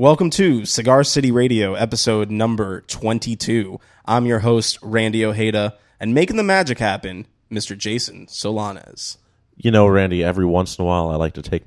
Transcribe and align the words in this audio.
Welcome 0.00 0.30
to 0.30 0.64
Cigar 0.64 1.04
City 1.04 1.30
Radio, 1.30 1.74
episode 1.74 2.30
number 2.30 2.80
22. 2.80 3.78
I'm 4.06 4.24
your 4.24 4.38
host, 4.38 4.78
Randy 4.80 5.26
Ojeda, 5.26 5.76
and 6.00 6.14
making 6.14 6.38
the 6.38 6.42
magic 6.42 6.78
happen, 6.78 7.26
Mr. 7.52 7.76
Jason 7.76 8.24
Solanes. 8.24 9.18
You 9.58 9.70
know, 9.70 9.86
Randy, 9.86 10.24
every 10.24 10.46
once 10.46 10.78
in 10.78 10.82
a 10.82 10.86
while 10.86 11.10
I 11.10 11.16
like 11.16 11.34
to 11.34 11.42
take. 11.42 11.64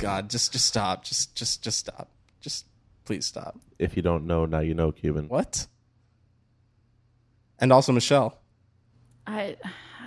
God, 0.00 0.28
just 0.28 0.52
just 0.52 0.66
stop. 0.66 1.04
Just 1.04 1.36
just 1.36 1.62
just 1.62 1.78
stop. 1.78 2.10
Just 2.40 2.66
please 3.04 3.26
stop. 3.26 3.56
If 3.78 3.94
you 3.94 4.02
don't 4.02 4.26
know, 4.26 4.44
now 4.44 4.58
you 4.58 4.74
know, 4.74 4.90
Cuban. 4.90 5.28
What? 5.28 5.68
And 7.60 7.72
also 7.72 7.92
Michelle. 7.92 8.40
I 9.24 9.54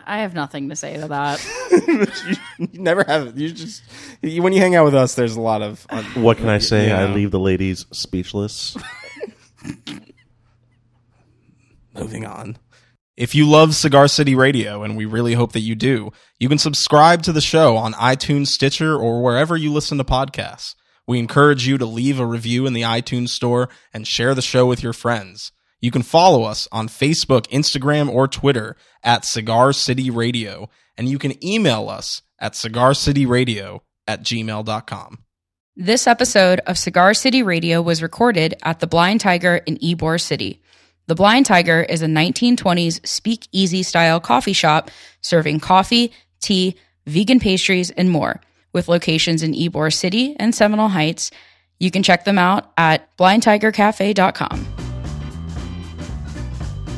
I 0.05 0.20
have 0.20 0.33
nothing 0.33 0.70
to 0.70 0.75
say 0.75 0.97
to 0.97 1.07
that. 1.07 1.43
you, 1.88 2.67
you 2.71 2.79
never 2.81 3.03
have 3.03 3.38
you 3.39 3.52
just 3.52 3.83
you, 4.21 4.41
when 4.41 4.53
you 4.53 4.59
hang 4.59 4.75
out 4.75 4.85
with 4.85 4.95
us 4.95 5.16
there's 5.16 5.35
a 5.35 5.41
lot 5.41 5.61
of 5.61 5.85
uh, 5.89 6.03
What 6.16 6.38
can 6.38 6.49
I 6.49 6.57
say? 6.59 6.88
you 6.89 6.94
I 6.94 7.05
leave 7.13 7.31
the 7.31 7.39
ladies 7.39 7.85
speechless. 7.91 8.77
Moving 11.95 12.25
on. 12.25 12.58
If 13.16 13.35
you 13.35 13.47
love 13.47 13.75
Cigar 13.75 14.08
City 14.08 14.34
Radio, 14.34 14.81
and 14.81 14.97
we 14.97 15.05
really 15.05 15.35
hope 15.35 15.52
that 15.52 15.59
you 15.59 15.75
do, 15.75 16.11
you 16.39 16.49
can 16.49 16.58
subscribe 16.58 17.22
to 17.23 17.31
the 17.31 17.41
show 17.41 17.77
on 17.77 17.94
iTunes, 17.94 18.47
Stitcher, 18.47 18.95
or 18.95 19.22
wherever 19.22 19.55
you 19.55 19.72
listen 19.72 19.99
to 19.99 20.03
podcasts. 20.03 20.73
We 21.05 21.20
encourage 21.20 21.67
you 21.67 21.77
to 21.77 21.85
leave 21.85 22.20
a 22.20 22.25
review 22.25 22.66
in 22.66 22.73
the 22.73 22.81
iTunes 22.81 23.30
store 23.30 23.70
and 23.94 24.08
share 24.08 24.33
the 24.33 24.41
show 24.41 24.66
with 24.66 24.81
your 24.81 24.94
friends. 24.94 25.52
You 25.84 25.92
can 25.92 26.02
follow 26.02 26.44
us 26.44 26.66
on 26.72 26.88
Facebook, 26.88 27.46
Instagram, 27.50 28.08
or 28.08 28.30
Twitter 28.30 28.78
at 29.04 29.26
Cigar 29.26 29.73
City 29.73 30.09
Radio, 30.09 30.70
and 30.96 31.09
you 31.09 31.20
can 31.20 31.34
email 31.46 31.90
us 31.90 32.22
at 32.40 32.54
cigarcityradio 32.54 33.82
at 34.08 34.23
gmail.com. 34.23 35.18
this 35.76 36.08
episode 36.08 36.62
of 36.68 36.78
Cigar 36.78 37.14
City 37.14 37.44
Radio 37.44 37.81
was 37.81 38.02
recorded 38.02 38.56
at 38.64 38.80
the 38.80 38.88
Blind 38.88 39.20
Tiger 39.20 39.58
in 39.58 39.78
Ybor 39.80 40.22
City. 40.22 40.62
The 41.08 41.16
Blind 41.16 41.48
Tiger 41.48 41.81
is 41.81 42.02
a 42.02 42.08
1920s 42.08 43.06
speakeasy 43.06 43.84
style 43.84 44.22
coffee 44.22 44.53
shop 44.53 44.90
serving 45.20 45.59
coffee, 45.59 46.14
tea, 46.40 46.78
vegan 47.08 47.42
pastries, 47.42 47.92
and 47.92 48.09
more, 48.09 48.40
with 48.72 48.88
locations 48.88 49.44
in 49.44 49.52
Ybor 49.52 49.92
City 49.92 50.34
and 50.40 50.56
Seminole 50.56 50.88
Heights. 50.88 51.30
You 51.78 51.92
can 51.92 52.03
check 52.03 52.23
them 52.23 52.40
out 52.40 52.72
at 52.78 53.18
blindtigercafe.com. 53.18 54.92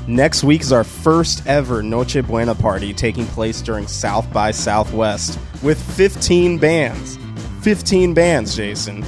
Next 0.08 0.44
week 0.44 0.62
is 0.62 0.72
our 0.72 0.84
first 0.84 1.48
ever 1.48 1.82
Noche 1.82 2.22
Buena 2.24 2.54
party 2.54 2.94
taking 2.94 3.26
place 3.26 3.60
during 3.64 3.88
South 3.88 4.32
by 4.32 4.52
Southwest 4.52 5.40
with 5.64 5.82
15 5.96 6.60
bands. 6.60 7.18
15 7.62 8.14
bands, 8.14 8.56
Jason. 8.56 9.04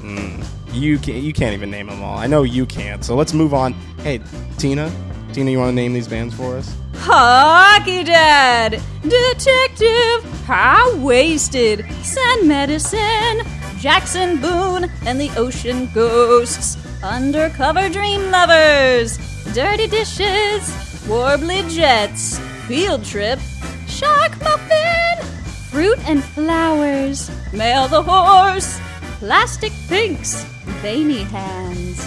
Mm, 0.00 0.42
you 0.72 0.98
can't, 0.98 1.22
you 1.22 1.34
can't 1.34 1.52
even 1.52 1.70
name 1.70 1.88
them 1.88 2.02
all. 2.02 2.16
I 2.16 2.26
know 2.26 2.42
you 2.42 2.64
can't. 2.64 3.04
So 3.04 3.14
let's 3.16 3.34
move 3.34 3.52
on. 3.52 3.74
Hey, 4.02 4.22
Tina, 4.56 4.90
Tina, 5.34 5.50
you 5.50 5.58
want 5.58 5.72
to 5.72 5.74
name 5.74 5.92
these 5.92 6.08
bands 6.08 6.34
for 6.34 6.56
us? 6.56 6.74
Hockey 6.94 8.02
Dad, 8.02 8.80
Detective, 9.02 10.44
High 10.46 10.90
Waisted, 11.00 11.84
Sand 12.02 12.48
Medicine, 12.48 13.42
Jackson 13.78 14.40
Boone, 14.40 14.90
and 15.04 15.20
the 15.20 15.30
Ocean 15.36 15.90
Ghosts, 15.92 16.78
Undercover 17.02 17.90
Dream 17.90 18.30
Lovers, 18.30 19.18
Dirty 19.54 19.86
Dishes, 19.86 20.62
Warbly 21.06 21.68
Jets, 21.70 22.38
Field 22.66 23.04
Trip, 23.04 23.38
Shark 23.86 24.40
Muffin, 24.42 25.24
Fruit 25.70 25.98
and 26.08 26.22
Flowers, 26.22 27.30
Mail 27.52 27.88
the 27.88 28.02
Horse, 28.02 28.80
Plastic 29.18 29.72
Pinks, 29.88 30.44
Veiny 30.82 31.24
Hands. 31.24 32.00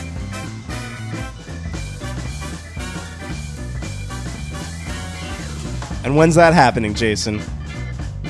And 6.03 6.15
when's 6.15 6.35
that 6.35 6.53
happening, 6.53 6.93
Jason? 6.93 7.41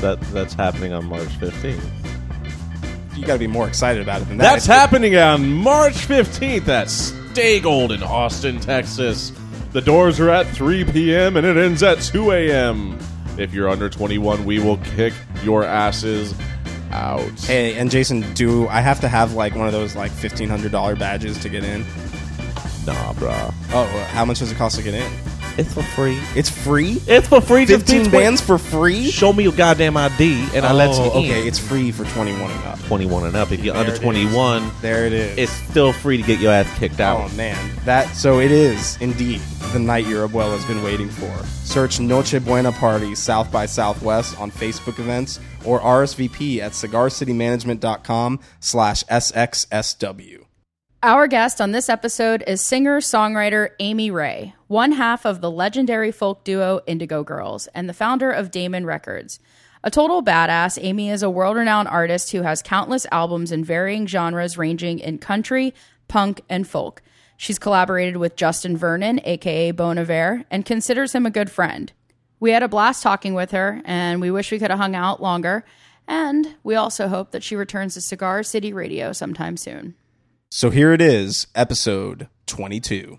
that 0.04 0.20
that's 0.34 0.54
happening 0.54 0.94
on 0.94 1.06
March 1.06 1.30
15th. 1.40 1.82
You 3.16 3.26
got 3.26 3.34
to 3.34 3.40
be 3.40 3.48
more 3.48 3.68
excited 3.68 4.02
about 4.02 4.22
it 4.22 4.28
than 4.28 4.38
that. 4.38 4.54
That's 4.54 4.66
happening 4.66 5.16
on 5.16 5.52
March 5.54 5.94
15th 5.94 6.68
at 6.68 6.90
Stay 7.34 7.60
Gold 7.60 7.92
in 7.92 8.04
Austin, 8.04 8.60
Texas. 8.60 9.32
The 9.72 9.82
doors 9.82 10.20
are 10.20 10.30
at 10.30 10.46
3 10.50 10.84
p.m. 10.84 11.36
and 11.36 11.48
it 11.48 11.58
ends 11.58 11.82
at 11.82 12.00
2 12.00 12.30
a.m. 12.30 12.96
If 13.40 13.56
you're 13.56 13.68
under 13.68 13.90
21, 13.90 14.46
we 14.46 14.60
will 14.60 14.78
kick 14.78 15.16
your 15.42 15.64
asses 15.64 16.36
out. 16.92 17.28
Hey, 17.40 17.74
and 17.74 17.90
Jason, 17.90 18.22
do 18.36 18.68
I 18.68 18.82
have 18.82 19.00
to 19.00 19.08
have 19.08 19.34
like 19.34 19.56
one 19.56 19.66
of 19.66 19.74
those 19.74 19.96
like 19.96 20.12
$1,500 20.12 21.00
badges 21.00 21.40
to 21.40 21.50
get 21.50 21.64
in? 21.64 21.82
Nah, 22.86 23.14
bruh. 23.14 23.52
Oh, 23.72 24.08
how 24.12 24.26
much 24.26 24.38
does 24.38 24.52
it 24.52 24.56
cost 24.56 24.76
to 24.76 24.84
get 24.84 24.94
in? 24.94 25.12
It's 25.58 25.74
for 25.74 25.84
free. 25.84 26.20
It's 26.36 26.50
free? 26.50 27.02
It's 27.08 27.28
for 27.28 27.40
free. 27.40 27.66
Just 27.66 27.86
15 27.88 28.04
be 28.06 28.10
bands 28.10 28.42
for 28.42 28.58
free? 28.58 29.10
Show 29.10 29.34
me 29.34 29.44
your 29.44 29.54
goddamn 29.54 29.96
ID, 29.98 30.48
and 30.56 30.66
I 30.66 30.72
oh, 30.72 30.76
let 30.76 30.96
you 30.96 31.04
in. 31.04 31.10
okay, 31.32 31.48
it's 31.48 31.60
free 31.60 31.92
for 31.92 32.06
21 32.06 32.50
and 32.50 32.64
up. 32.66 32.80
21 32.86 33.28
and 33.28 33.36
up. 33.36 33.52
If 33.52 33.64
you're 33.64 33.74
There 33.74 33.82
under 33.82 33.94
it 33.94 33.98
is. 33.98 34.02
21, 34.02 34.72
There 34.82 35.06
it 35.06 35.14
is. 35.14 35.38
it's 35.38 35.52
still 35.52 35.94
free 35.94 36.18
to 36.18 36.24
get 36.24 36.40
your 36.40 36.52
ass 36.52 36.80
kicked 36.80 37.00
out. 37.00 37.30
Oh 37.32 37.36
man, 37.36 37.72
that 37.86 38.08
so 38.16 38.40
it 38.40 38.52
is 38.52 38.98
indeed 39.00 39.42
the 39.74 39.80
night 39.80 40.08
your 40.08 40.28
abuela 40.28 40.56
has 40.56 40.66
been 40.66 40.84
waiting 40.84 41.10
for. 41.10 41.32
Search 41.64 42.00
Noche 42.00 42.44
Buena 42.44 42.72
Party 42.72 43.16
South 43.16 43.52
by 43.52 43.66
Southwest 43.66 44.40
on 44.40 44.52
Facebook 44.52 45.00
events 45.00 45.40
or 45.66 45.80
RSVP 45.80 46.60
at 46.60 46.72
cigarcitymanagement.com 46.74 48.40
slash 48.60 49.04
SXSW. 49.06 50.43
Our 51.06 51.28
guest 51.28 51.60
on 51.60 51.74
this 51.74 51.90
episode 51.90 52.46
is 52.48 52.62
singer 52.62 53.02
songwriter 53.02 53.72
Amy 53.80 54.10
Ray, 54.10 54.56
one 54.68 54.94
half 54.94 55.26
of 55.26 55.42
the 55.42 55.52
legendary 55.52 56.14
folk 56.14 56.46
duo 56.46 56.80
Indigo 56.88 57.26
Girls 57.26 57.68
and 57.76 57.90
the 57.90 57.94
founder 57.94 58.32
of 58.32 58.52
Daemon 58.52 58.86
Records. 58.86 59.42
A 59.84 59.92
total 59.92 60.24
badass, 60.24 60.82
Amy 60.82 61.10
is 61.10 61.22
a 61.22 61.30
world 61.30 61.58
renowned 61.58 61.90
artist 61.90 62.32
who 62.32 62.44
has 62.44 62.62
countless 62.62 63.06
albums 63.12 63.52
in 63.52 63.66
varying 63.66 64.08
genres 64.08 64.58
ranging 64.58 65.00
in 65.00 65.18
country, 65.18 65.74
punk, 66.08 66.40
and 66.48 66.66
folk. 66.66 67.02
She's 67.36 67.60
collaborated 67.60 68.16
with 68.16 68.38
Justin 68.38 68.78
Vernon, 68.78 69.20
aka 69.26 69.72
Bon 69.72 69.98
Iver, 69.98 70.46
and 70.50 70.66
considers 70.66 71.12
him 71.12 71.26
a 71.26 71.30
good 71.32 71.52
friend. 71.52 71.92
We 72.40 72.52
had 72.52 72.64
a 72.64 72.70
blast 72.70 73.04
talking 73.04 73.34
with 73.34 73.52
her, 73.52 73.82
and 73.84 74.22
we 74.22 74.32
wish 74.32 74.54
we 74.54 74.60
could 74.60 74.72
have 74.72 74.80
hung 74.80 74.96
out 74.96 75.22
longer. 75.22 75.66
And 76.08 76.56
we 76.64 76.76
also 76.76 77.10
hope 77.10 77.32
that 77.32 77.44
she 77.44 77.58
returns 77.58 77.96
to 77.96 78.02
Cigar 78.02 78.42
City 78.42 78.72
Radio 78.72 79.12
sometime 79.12 79.58
soon. 79.58 79.96
So 80.56 80.70
here 80.70 80.94
it 80.94 81.02
is, 81.02 81.48
episode 81.56 82.28
22. 82.46 83.18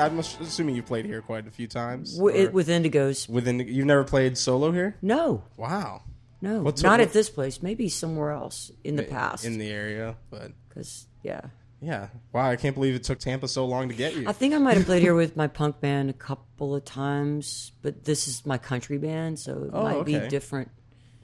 I'm 0.00 0.18
assuming 0.18 0.74
you've 0.76 0.86
played 0.86 1.04
here 1.06 1.20
quite 1.22 1.46
a 1.46 1.50
few 1.50 1.66
times. 1.66 2.16
W- 2.16 2.48
or 2.48 2.50
with 2.50 2.68
Indigos. 2.68 3.28
within, 3.28 3.60
you've 3.60 3.86
never 3.86 4.04
played 4.04 4.36
solo 4.38 4.72
here? 4.72 4.96
No, 5.02 5.44
Wow. 5.56 6.02
no, 6.40 6.62
What's- 6.62 6.82
not 6.82 6.92
what- 6.92 7.00
at 7.00 7.12
this 7.12 7.28
place. 7.30 7.62
Maybe 7.62 7.88
somewhere 7.88 8.30
else 8.30 8.70
in 8.84 8.96
the 8.96 9.02
past. 9.02 9.44
in 9.44 9.58
the 9.58 9.68
area, 9.70 10.16
but 10.30 10.52
Because 10.68 11.06
yeah, 11.22 11.40
yeah. 11.80 12.08
Wow, 12.32 12.48
I 12.50 12.56
can't 12.56 12.74
believe 12.74 12.94
it 12.94 13.04
took 13.04 13.18
Tampa 13.18 13.48
so 13.48 13.66
long 13.66 13.88
to 13.88 13.94
get 13.94 14.14
you. 14.16 14.28
I 14.28 14.32
think 14.32 14.54
I 14.54 14.58
might 14.58 14.76
have 14.76 14.86
played 14.86 15.02
here 15.02 15.14
with 15.22 15.36
my 15.36 15.46
punk 15.46 15.80
band 15.80 16.10
a 16.10 16.14
couple 16.14 16.74
of 16.74 16.84
times, 16.84 17.72
but 17.82 18.04
this 18.04 18.26
is 18.28 18.44
my 18.46 18.58
country 18.58 18.98
band, 18.98 19.38
so 19.38 19.64
it 19.64 19.70
Oh, 19.72 19.82
might 19.82 19.96
okay. 19.96 20.20
be 20.20 20.28
different. 20.28 20.70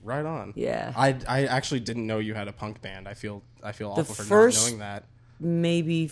Right 0.03 0.25
on. 0.25 0.53
Yeah. 0.55 0.93
I, 0.97 1.17
I 1.27 1.47
actually 1.47 1.81
didn't 1.81 2.06
know 2.06 2.19
you 2.21 2.35
had 2.35 2.47
a 2.47 2.53
punk 2.53 2.81
band. 2.81 3.09
I 3.09 3.15
feel 3.15 3.43
I 3.62 3.73
feel 3.73 3.93
The 3.95 4.03
awful 4.03 4.15
for 4.15 4.47
not 4.47 4.55
knowing 4.55 4.79
that. 4.79 5.05
Maybe 5.41 6.06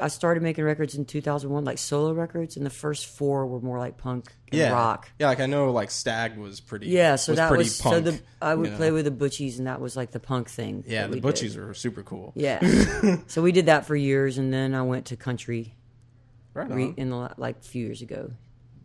I 0.00 0.08
started 0.08 0.42
making 0.42 0.64
records 0.64 0.94
in 0.94 1.04
2001, 1.04 1.64
like 1.64 1.78
solo 1.78 2.12
records, 2.12 2.56
and 2.56 2.64
the 2.64 2.70
first 2.70 3.06
four 3.06 3.46
were 3.46 3.60
more 3.60 3.78
like 3.78 3.96
punk 3.98 4.32
and 4.52 4.58
Yeah. 4.60 4.70
rock. 4.72 5.10
Yeah, 5.18 5.26
like 5.28 5.40
I 5.40 5.46
know 5.46 5.70
like 5.72 5.90
Stag 5.90 6.36
was 6.36 6.60
pretty 6.60 6.86
Yeah, 6.88 7.16
so 7.16 7.32
was 7.32 7.36
that 7.38 7.48
pretty 7.48 7.64
was 7.64 7.80
punk, 7.80 7.94
so 7.94 8.00
the 8.12 8.20
I 8.40 8.54
would 8.54 8.66
you 8.66 8.70
know. 8.72 8.76
play 8.76 8.90
with 8.90 9.04
the 9.04 9.10
Butchies, 9.10 9.58
and 9.58 9.66
that 9.66 9.80
was 9.80 9.96
like 9.96 10.10
the 10.12 10.20
punk 10.20 10.48
thing. 10.48 10.84
Yeah, 10.86 11.06
the 11.06 11.20
Butchies 11.20 11.54
did. 11.54 11.64
were 11.64 11.74
super 11.74 12.02
cool. 12.02 12.32
Yeah, 12.36 12.60
so 13.26 13.42
we 13.42 13.52
did 13.52 13.66
that 13.66 13.86
for 13.86 13.96
years, 13.96 14.38
and 14.38 14.52
then 14.52 14.74
I 14.74 14.82
went 14.82 15.06
to 15.06 15.16
country 15.16 15.74
Right 16.54 16.70
re- 16.70 16.94
in 16.96 17.10
the 17.10 17.30
like 17.36 17.56
a 17.58 17.64
few 17.64 17.84
years 17.86 18.02
ago. 18.02 18.30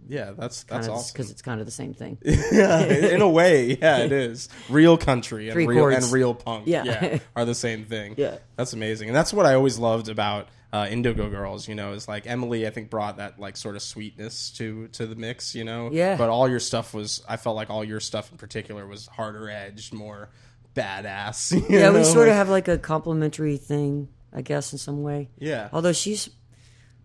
Yeah, 0.10 0.32
that's 0.38 0.64
that's 0.64 0.90
awesome. 0.90 1.14
because 1.14 1.32
it's 1.32 1.42
kind 1.42 1.62
of 1.62 1.66
the 1.66 1.72
same 1.72 1.94
thing. 1.94 2.18
yeah, 2.24 2.84
in 2.84 3.22
a 3.22 3.30
way, 3.30 3.78
yeah, 3.82 4.00
it 4.00 4.12
is. 4.12 4.50
Real 4.70 4.98
country 4.98 5.48
and 5.48 5.54
Three 5.54 5.66
real 5.66 5.80
chords. 5.80 6.04
and 6.04 6.14
real 6.14 6.34
punk, 6.36 6.68
Yeah. 6.68 7.20
are 7.38 7.46
the 7.46 7.56
same 7.56 7.86
thing. 7.86 8.16
Yeah. 8.18 8.36
that's 8.58 8.74
amazing, 8.74 9.08
and 9.08 9.16
that's 9.16 9.32
what 9.32 9.46
I 9.46 9.54
always 9.54 9.80
loved 9.80 10.10
about 10.10 10.50
uh, 10.74 10.88
Indigo 10.90 11.30
Girls. 11.30 11.68
You 11.70 11.76
know, 11.76 11.94
is 11.94 12.08
like 12.10 12.28
Emily. 12.28 12.68
I 12.68 12.72
think 12.72 12.90
brought 12.90 13.18
that 13.18 13.40
like 13.40 13.56
sort 13.56 13.76
of 13.78 13.82
sweetness 13.82 14.50
to 14.58 14.90
to 14.90 15.06
the 15.08 15.16
mix. 15.16 15.56
You 15.56 15.64
know, 15.64 15.90
Yeah. 15.92 16.18
But 16.18 16.30
all 16.30 16.50
your 16.50 16.60
stuff 16.60 16.94
was, 16.94 17.24
I 17.30 17.38
felt 17.38 17.56
like 17.56 17.70
all 17.70 17.84
your 17.86 18.00
stuff 18.02 18.32
in 18.32 18.38
particular 18.38 18.86
was 18.86 19.08
harder 19.08 19.50
edged, 19.50 19.94
more 19.94 20.30
badass. 20.76 21.52
you 21.70 21.78
yeah, 21.80 21.92
we 21.92 22.04
sort 22.04 22.18
like- 22.28 22.30
of 22.30 22.34
have 22.36 22.50
like 22.50 22.68
a 22.68 22.78
complementary 22.78 23.58
thing, 23.58 24.10
I 24.34 24.42
guess, 24.42 24.72
in 24.74 24.80
some 24.80 25.04
way. 25.04 25.30
Yeah. 25.38 25.70
Although 25.72 25.94
she's 25.94 26.30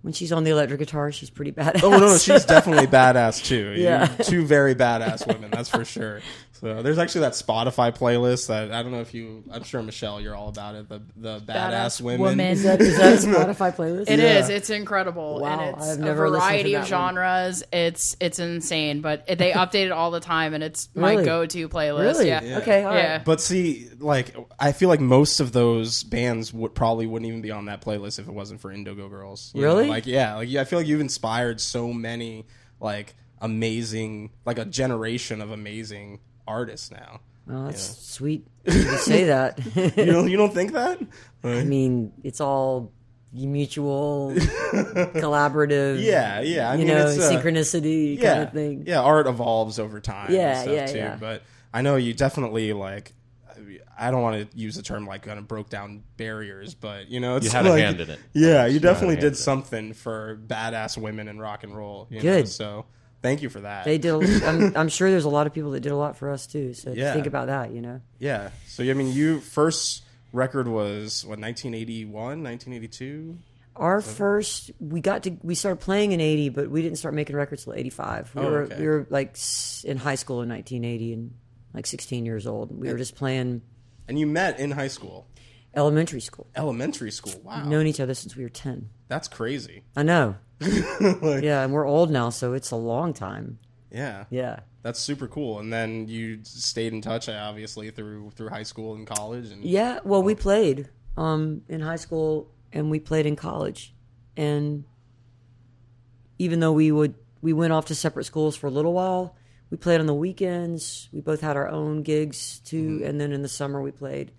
when 0.02 0.12
she's 0.12 0.30
on 0.32 0.44
the 0.44 0.50
electric 0.52 0.78
guitar, 0.78 1.10
she's 1.10 1.28
pretty 1.28 1.50
badass. 1.52 1.82
Oh 1.82 1.90
no, 1.90 1.98
no, 1.98 2.16
she's 2.18 2.44
definitely 2.44 2.86
badass 2.86 3.44
too. 3.44 3.74
Yeah. 3.76 4.08
You're 4.16 4.24
two 4.24 4.46
very 4.46 4.74
badass 4.74 5.26
women, 5.26 5.50
that's 5.50 5.68
for 5.68 5.84
sure. 5.84 6.20
So 6.60 6.82
there's 6.82 6.98
actually 6.98 7.20
that 7.22 7.34
Spotify 7.34 7.96
playlist 7.96 8.48
that 8.48 8.72
I 8.72 8.82
don't 8.82 8.92
know 8.92 9.00
if 9.00 9.14
you. 9.14 9.44
I'm 9.52 9.62
sure 9.62 9.82
Michelle, 9.82 10.20
you're 10.20 10.34
all 10.34 10.48
about 10.48 10.74
it. 10.74 10.88
The 10.88 11.00
the 11.16 11.40
badass, 11.40 11.70
Badass 11.70 12.00
women. 12.00 12.20
women. 12.22 12.46
is 12.48 12.62
that, 12.64 12.80
is 12.80 12.96
that 12.96 13.12
a 13.14 13.16
Spotify 13.28 13.74
playlist? 13.76 14.10
It 14.10 14.18
is. 14.20 14.48
Yeah. 14.48 14.56
It's 14.56 14.70
incredible, 14.70 15.40
Wow, 15.40 15.60
and 15.60 15.76
it's 15.76 15.88
I've 15.88 15.98
a 15.98 16.02
never 16.02 16.28
listened 16.28 16.42
to 16.42 16.48
variety 16.48 16.74
of 16.74 16.88
that 16.88 16.96
one. 16.98 17.14
genres. 17.14 17.62
It's 17.72 18.16
it's 18.20 18.38
insane, 18.38 19.00
but 19.00 19.24
it- 19.28 19.38
they 19.38 19.52
update 19.52 19.86
it 19.86 19.92
all 19.92 20.10
the 20.10 20.20
time, 20.20 20.54
and 20.54 20.64
it's 20.64 20.88
my 20.94 21.12
Really? 21.12 21.24
go-to 21.24 21.68
playlist. 21.68 22.00
Really? 22.14 22.28
Yeah. 22.28 22.58
Okay. 22.62 22.82
All 22.84 22.90
right. 22.90 23.02
Yeah. 23.02 23.22
But 23.24 23.40
see, 23.40 23.88
like 23.98 24.34
I 24.58 24.72
feel 24.72 24.88
like 24.88 25.00
most 25.00 25.40
of 25.40 25.52
those 25.52 26.02
bands 26.02 26.52
would 26.52 26.74
probably 26.74 27.06
wouldn't 27.06 27.28
even 27.28 27.40
be 27.40 27.50
on 27.50 27.66
that 27.66 27.82
playlist 27.82 28.18
if 28.18 28.26
it 28.28 28.34
wasn't 28.34 28.60
for 28.60 28.72
Indigo 28.72 29.08
Girls. 29.08 29.52
you 29.54 29.62
know? 29.62 29.68
Really? 29.68 29.88
Like 29.88 30.06
yeah, 30.06 30.34
like 30.34 30.48
yeah, 30.50 30.60
I 30.60 30.64
feel 30.64 30.78
like 30.80 30.88
you've 30.88 31.00
inspired 31.00 31.60
so 31.60 31.92
many 31.92 32.46
like 32.80 33.14
amazing, 33.40 34.30
like 34.44 34.58
a 34.58 34.64
generation 34.64 35.40
of 35.40 35.50
amazing 35.50 36.20
artists 36.48 36.90
now. 36.90 37.20
Well, 37.46 37.64
that's 37.66 37.82
sweet 38.06 38.46
to 38.64 38.98
say 38.98 39.24
that. 39.24 39.58
You 39.96 40.04
don't 40.06 40.28
you 40.28 40.36
don't 40.36 40.52
think 40.52 40.72
that? 40.72 40.98
I 41.44 41.64
mean, 41.64 42.12
it's 42.24 42.40
all 42.40 42.90
mutual, 43.32 44.32
collaborative. 45.12 46.02
Yeah, 46.02 46.40
yeah. 46.40 46.70
I 46.70 46.74
you 46.74 46.78
mean, 46.80 46.88
know, 46.88 47.06
it's, 47.08 47.18
uh, 47.18 47.30
synchronicity 47.32 48.18
yeah, 48.18 48.34
kind 48.34 48.42
of 48.44 48.52
thing. 48.52 48.84
Yeah, 48.86 49.00
art 49.00 49.26
evolves 49.26 49.78
over 49.78 50.00
time. 50.00 50.32
Yeah, 50.32 50.48
and 50.52 50.62
stuff 50.62 50.74
yeah, 50.74 50.86
too. 50.86 50.98
yeah. 50.98 51.16
But 51.18 51.42
I 51.72 51.82
know 51.82 51.96
you 51.96 52.14
definitely 52.14 52.72
like. 52.72 53.14
I 54.00 54.12
don't 54.12 54.22
want 54.22 54.48
to 54.48 54.56
use 54.56 54.76
the 54.76 54.82
term 54.82 55.06
like 55.08 55.22
kind 55.22 55.40
of 55.40 55.48
broke 55.48 55.68
down 55.70 56.04
barriers, 56.16 56.72
but 56.74 57.08
you 57.08 57.18
know, 57.18 57.34
it's 57.34 57.46
You 57.46 57.50
had 57.50 57.66
a 57.66 57.70
like- 57.70 57.82
hand 57.82 58.00
in 58.00 58.10
it. 58.10 58.20
Yeah, 58.32 58.66
you 58.66 58.74
had 58.74 58.76
a 58.76 58.78
definitely 58.80 59.16
hand 59.16 59.24
in 59.24 59.30
did 59.30 59.32
it. 59.32 59.36
something 59.42 59.92
for 59.92 60.38
badass 60.46 60.96
women 60.96 61.26
in 61.26 61.40
rock 61.40 61.64
and 61.64 61.76
roll. 61.76 62.06
You 62.08 62.18
Know? 62.18 62.22
Good. 62.22 62.48
So 62.48 62.84
thank 63.22 63.42
you 63.42 63.48
for 63.48 63.60
that. 63.60 63.84
They 63.84 63.98
did. 63.98 64.12
A, 64.14 64.46
I'm, 64.48 64.76
I'm 64.76 64.88
sure 64.88 65.10
there's 65.10 65.24
a 65.24 65.28
lot 65.30 65.46
of 65.46 65.54
people 65.54 65.72
that 65.72 65.80
did 65.80 65.92
a 65.92 65.96
lot 65.96 66.16
for 66.16 66.30
us 66.30 66.46
too. 66.46 66.74
So 66.74 66.92
Yeah. 66.92 67.12
think 67.14 67.26
about 67.26 67.46
that. 67.48 67.72
You 67.72 67.80
know, 67.82 68.00
yeah. 68.18 68.50
So 68.66 68.82
I 68.82 68.92
mean, 68.94 69.12
you 69.12 69.40
first 69.40 70.04
record 70.32 70.68
was 70.68 71.24
what 71.24 71.38
1981, 71.38 72.42
1982. 72.42 73.38
our 73.76 74.00
first 74.00 74.70
we 74.80 75.00
got 75.00 75.22
to 75.24 75.36
we 75.42 75.54
started 75.54 75.80
playing 75.80 76.12
in 76.12 76.20
'80, 76.20 76.48
but 76.50 76.70
we 76.70 76.82
didn't 76.82 76.98
start 76.98 77.14
making 77.14 77.36
records 77.36 77.64
till 77.64 77.74
'85. 77.74 78.34
We 78.34 78.42
Oh, 78.42 78.50
were 78.50 78.62
okay. 78.64 78.80
we 78.80 78.86
were 78.86 79.06
like 79.10 79.36
in 79.84 79.96
high 79.96 80.16
school 80.16 80.42
in 80.42 80.48
1980 80.48 81.12
and 81.12 81.34
like 81.74 81.86
16 81.86 82.26
years 82.26 82.46
old. 82.46 82.76
We 82.76 82.90
were 82.90 82.98
just 82.98 83.14
playing 83.14 83.62
And 84.08 84.18
you 84.18 84.26
met 84.26 84.58
in 84.58 84.70
high 84.72 84.88
school, 84.88 85.26
elementary 85.78 86.20
school. 86.20 86.46
elementary 86.56 87.10
school. 87.10 87.40
Wow, 87.44 87.64
Known 87.64 87.86
each 87.86 88.00
other 88.00 88.14
since 88.14 88.36
we 88.36 88.42
were 88.42 88.48
10. 88.50 88.90
that's 89.08 89.28
crazy. 89.28 89.84
I 89.96 90.02
know. 90.02 90.36
yeah, 90.60 91.62
and 91.62 91.72
we're 91.72 91.86
old 91.86 92.10
now, 92.10 92.30
so 92.30 92.52
it's 92.52 92.70
a 92.72 92.76
long 92.76 93.14
time. 93.14 93.58
Yeah, 93.90 94.24
Yeah. 94.30 94.60
That's 94.82 95.00
super 95.00 95.26
cool. 95.28 95.58
And 95.58 95.72
then 95.72 96.08
you 96.08 96.38
stayed 96.44 96.92
in 96.92 97.02
touch, 97.02 97.28
obviously, 97.28 97.90
through 97.90 98.30
through 98.30 98.48
high 98.48 98.62
school 98.62 98.94
and 98.94 99.06
college. 99.06 99.50
And 99.50 99.64
Yeah, 99.64 99.98
well, 100.04 100.22
we 100.22 100.34
played 100.34 100.88
um, 101.16 101.62
in 101.68 101.80
high 101.80 101.96
school 101.96 102.50
and 102.72 102.90
we 102.90 103.00
played 103.00 103.26
in 103.26 103.36
college, 103.36 103.92
and 104.36 104.84
even 106.38 106.60
though 106.60 106.72
we 106.72 106.90
would 106.92 107.14
we 107.42 107.52
went 107.52 107.72
off 107.72 107.86
to 107.86 107.94
separate 107.94 108.24
schools 108.26 108.56
for 108.56 108.66
a 108.66 108.70
little 108.70 108.92
while, 108.92 109.36
we 109.70 109.76
played 109.76 110.00
on 110.00 110.06
the 110.06 110.14
weekends. 110.14 111.08
We 111.12 111.20
both 111.20 111.40
had 111.40 111.56
our 111.56 111.68
own 111.68 112.02
gigs 112.02 112.60
too, 112.60 113.02
and 113.04 113.20
then 113.20 113.32
in 113.32 113.42
the 113.42 113.48
summer 113.48 113.82
we 113.82 113.90
played, 113.90 114.32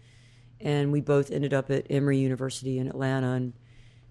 and 0.61 0.91
we 0.91 1.01
both 1.01 1.31
ended 1.31 1.53
up 1.53 1.71
at 1.71 1.88
Emory 1.89 2.17
University 2.17 2.77
in 2.77 2.88
Atlanta 2.88 3.33
and 3.33 3.53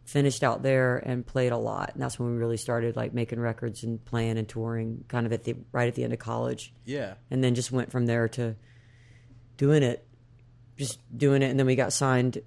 finished 0.08 0.42
out 0.42 0.62
there 0.62 0.96
and 0.96 1.26
played 1.26 1.52
a 1.52 1.56
lot. 1.58 1.90
And 1.92 2.02
that's 2.02 2.18
when 2.18 2.30
we 2.30 2.38
really 2.38 2.56
started 2.56 2.96
like 2.96 3.12
making 3.12 3.38
records 3.38 3.82
and 3.82 4.02
playing 4.02 4.38
and 4.38 4.48
touring, 4.48 5.04
kind 5.08 5.26
of 5.26 5.32
at 5.34 5.44
the 5.44 5.56
right 5.70 5.86
at 5.86 5.94
the 5.94 6.04
end 6.04 6.14
of 6.14 6.18
college 6.18 6.72
yeah, 6.86 7.14
and 7.30 7.44
then 7.44 7.54
just 7.54 7.70
went 7.70 7.92
from 7.92 8.06
there 8.06 8.28
to 8.28 8.56
doing 9.58 9.82
it, 9.82 10.06
just 10.76 10.98
doing 11.16 11.42
it, 11.42 11.50
and 11.50 11.58
then 11.58 11.66
we 11.66 11.76
got 11.76 11.92
signed 11.92 12.40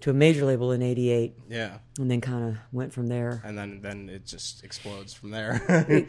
to 0.00 0.10
a 0.10 0.12
major 0.12 0.44
label 0.44 0.72
in 0.72 0.82
'88, 0.82 1.34
yeah. 1.48 1.78
and 1.98 2.10
then 2.10 2.20
kind 2.20 2.50
of 2.50 2.56
went 2.72 2.92
from 2.92 3.06
there. 3.06 3.40
And 3.44 3.56
then 3.56 3.80
then 3.80 4.08
it 4.08 4.26
just 4.26 4.64
explodes 4.64 5.14
from 5.14 5.30
there. 5.30 6.08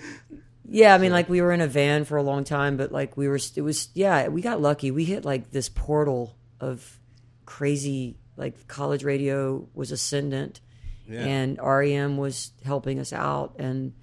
Yeah, 0.67 0.95
I 0.95 0.97
mean, 0.97 1.11
like 1.11 1.29
we 1.29 1.41
were 1.41 1.51
in 1.51 1.61
a 1.61 1.67
van 1.67 2.05
for 2.05 2.17
a 2.17 2.23
long 2.23 2.43
time, 2.43 2.75
but 2.75 2.91
like 2.91 3.15
we 3.15 3.27
were, 3.27 3.39
it 3.55 3.61
was 3.61 3.89
yeah, 3.93 4.29
we 4.29 4.41
got 4.41 4.61
lucky. 4.61 4.89
We 4.89 5.05
hit 5.05 5.23
like 5.23 5.51
this 5.51 5.69
portal 5.69 6.35
of 6.59 6.99
crazy, 7.45 8.17
like 8.37 8.67
college 8.67 9.03
radio 9.03 9.67
was 9.73 9.91
ascendant, 9.91 10.61
Yeah. 11.07 11.25
and 11.25 11.59
REM 11.61 12.17
was 12.17 12.51
helping 12.63 12.99
us 12.99 13.13
out, 13.13 13.55
and 13.59 13.93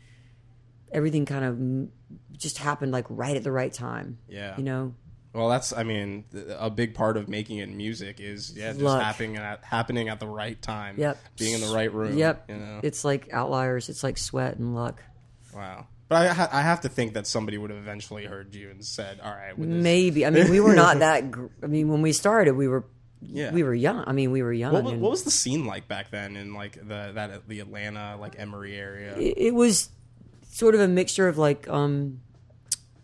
everything 0.92 1.24
kind 1.24 1.44
of 1.44 2.38
just 2.38 2.58
happened 2.58 2.92
like 2.92 3.06
right 3.08 3.36
at 3.36 3.44
the 3.44 3.52
right 3.52 3.72
time. 3.72 4.18
Yeah. 4.28 4.56
you 4.56 4.62
know. 4.64 4.94
well, 5.32 5.48
that's 5.48 5.72
I 5.72 5.82
mean, 5.82 6.24
a 6.58 6.68
big 6.70 6.94
part 6.94 7.16
of 7.16 7.28
making 7.28 7.58
it 7.58 7.68
in 7.68 7.76
music 7.76 8.20
is 8.20 8.52
yeah, 8.56 8.72
just 8.72 8.82
Luck. 8.82 9.02
happening 9.02 9.36
at 9.38 9.64
happening 9.64 10.08
at 10.08 10.20
the 10.20 10.26
right 10.26 10.60
time. 10.60 10.96
Yep. 10.98 11.18
being 11.38 11.54
in 11.54 11.60
the 11.62 11.74
right 11.74 11.92
room. 11.92 12.18
Yep. 12.18 12.50
you 12.50 12.56
know. 12.56 12.80
It's 12.82 13.04
like 13.04 13.32
outliers. 13.32 13.88
It's 13.88 14.02
like 14.02 14.18
sweat 14.18 14.56
and 14.58 14.74
luck. 14.74 15.02
wow. 15.54 15.86
But 16.12 16.30
I, 16.30 16.32
ha- 16.32 16.48
I 16.52 16.62
have 16.62 16.80
to 16.82 16.88
think 16.88 17.14
that 17.14 17.26
somebody 17.26 17.58
would 17.58 17.70
have 17.70 17.78
eventually 17.78 18.24
heard 18.26 18.54
you 18.54 18.70
and 18.70 18.84
said, 18.84 19.20
"All 19.20 19.30
right, 19.32 19.56
with 19.56 19.68
this, 19.70 19.82
Maybe. 19.82 20.24
I 20.26 20.30
mean, 20.30 20.50
we 20.50 20.60
were 20.60 20.74
not 20.74 20.98
that. 21.00 21.30
Gr- 21.30 21.46
I 21.62 21.66
mean, 21.66 21.88
when 21.88 22.02
we 22.02 22.12
started, 22.12 22.54
we 22.54 22.68
were 22.68 22.84
Yeah. 23.20 23.52
we 23.52 23.62
were 23.62 23.74
young. 23.74 24.04
I 24.06 24.12
mean, 24.12 24.30
we 24.30 24.42
were 24.42 24.52
young. 24.52 24.72
What, 24.72 24.84
was- 24.84 24.94
what 24.94 25.10
was 25.10 25.22
the 25.24 25.30
scene 25.30 25.64
like 25.66 25.88
back 25.88 26.10
then 26.10 26.36
in 26.36 26.54
like 26.54 26.74
the 26.74 27.12
that 27.14 27.48
the 27.48 27.60
Atlanta 27.60 28.16
like 28.20 28.38
Emory 28.38 28.74
area? 28.76 29.16
it, 29.16 29.34
it 29.48 29.54
was 29.54 29.88
sort 30.50 30.74
of 30.74 30.80
a 30.80 30.88
mixture 30.88 31.28
of 31.28 31.38
like 31.38 31.66
um, 31.68 32.20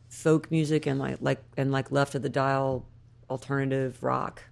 folk 0.09 0.51
music 0.51 0.87
and 0.87 0.99
like 0.99 1.19
like 1.21 1.43
and 1.57 1.71
like 1.73 1.91
left 1.91 2.15
of 2.15 2.23
the 2.23 2.29
dial 2.29 2.87
alternative 3.31 4.03
rock, 4.03 4.43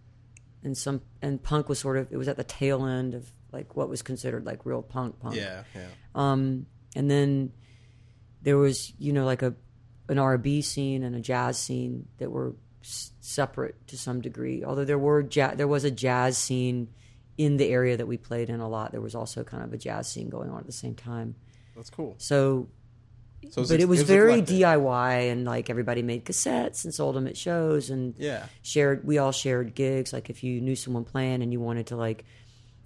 and 0.62 0.76
some 0.76 1.00
and 1.22 1.42
punk 1.42 1.68
was 1.68 1.78
sort 1.78 1.96
of 1.96 2.12
it 2.12 2.16
was 2.16 2.28
at 2.28 2.36
the 2.36 2.44
tail 2.44 2.84
end 2.86 3.14
of 3.14 3.30
like 3.52 3.76
what 3.76 3.88
was 3.88 4.02
considered 4.02 4.44
like 4.44 4.64
real 4.66 4.82
punk 4.82 5.18
punk. 5.20 5.34
yeah, 5.36 5.62
yeah, 5.74 5.86
Um, 6.14 6.66
and 6.94 7.10
then 7.10 7.52
there 8.46 8.56
was, 8.56 8.92
you 8.98 9.12
know, 9.12 9.24
like 9.26 9.42
a 9.42 9.52
an 10.08 10.18
R&B 10.20 10.62
scene 10.62 11.02
and 11.02 11.16
a 11.16 11.20
jazz 11.20 11.58
scene 11.58 12.06
that 12.18 12.30
were 12.30 12.54
s- 12.80 13.10
separate 13.20 13.74
to 13.88 13.98
some 13.98 14.20
degree. 14.20 14.62
Although 14.62 14.84
there 14.84 14.98
were 14.98 15.26
ja- 15.28 15.54
there 15.56 15.66
was 15.66 15.82
a 15.82 15.90
jazz 15.90 16.38
scene 16.38 16.88
in 17.36 17.56
the 17.56 17.66
area 17.68 17.96
that 17.96 18.06
we 18.06 18.16
played 18.16 18.48
in 18.48 18.60
a 18.60 18.68
lot. 18.68 18.92
There 18.92 19.00
was 19.00 19.16
also 19.16 19.42
kind 19.42 19.64
of 19.64 19.72
a 19.72 19.76
jazz 19.76 20.06
scene 20.08 20.28
going 20.28 20.48
on 20.48 20.60
at 20.60 20.66
the 20.66 20.72
same 20.72 20.94
time. 20.94 21.34
that's 21.74 21.90
cool. 21.90 22.14
So, 22.18 22.68
So 23.50 23.66
but 23.66 23.80
it 23.80 23.88
was 23.88 24.00
ex- 24.00 24.08
very 24.08 24.34
eclectic. 24.34 24.56
DIY 24.58 25.30
and 25.32 25.44
like 25.44 25.68
everybody 25.68 26.02
made 26.02 26.24
cassettes 26.24 26.84
and 26.84 26.94
sold 26.94 27.16
them 27.16 27.26
at 27.26 27.36
shows 27.36 27.90
and 27.90 28.14
Yeah. 28.16 28.46
shared. 28.62 29.04
We 29.04 29.18
all 29.18 29.32
shared 29.32 29.74
gigs. 29.74 30.12
Like 30.12 30.30
if 30.30 30.44
you 30.44 30.60
knew 30.60 30.76
someone 30.76 31.04
playing 31.04 31.42
and 31.42 31.52
you 31.52 31.58
wanted 31.60 31.88
to 31.88 31.96
like 31.96 32.24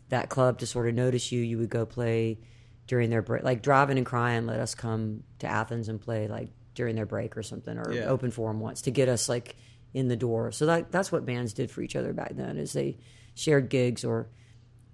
that 0.09 0.29
club 0.31 0.59
to 0.61 0.67
sort 0.67 0.89
of 0.89 0.95
notice 0.95 1.31
you, 1.31 1.41
you 1.43 1.59
would 1.59 1.69
go 1.71 1.85
play 1.87 2.39
during 2.91 3.09
their 3.09 3.23
break. 3.23 3.45
Like 3.45 3.63
Drivin 3.63 3.97
N 3.99 4.05
Cryin, 4.05 4.47
let 4.49 4.59
us 4.59 4.75
come 4.75 5.23
to 5.39 5.47
Athens 5.47 5.89
and 5.89 6.01
play 6.01 6.27
like 6.27 6.49
during 6.75 6.97
their 6.97 7.07
break 7.07 7.37
or 7.37 7.43
something, 7.45 7.79
or 7.79 7.93
Yeah. 7.93 8.07
open 8.07 8.33
for 8.33 8.51
them 8.51 8.59
once 8.59 8.83
to 8.83 8.91
get 8.91 9.09
us 9.09 9.29
like 9.29 9.55
in 9.95 10.09
the 10.09 10.17
door. 10.17 10.51
So 10.51 10.67
that 10.67 10.91
that's 10.91 11.13
what 11.13 11.25
bands 11.25 11.53
did 11.53 11.71
for 11.71 11.83
each 11.83 11.95
other 11.95 12.13
back 12.13 12.33
then. 12.35 12.57
Is 12.59 12.73
they 12.73 12.99
shared 13.35 13.71
gigs 13.71 14.05
or. 14.05 14.29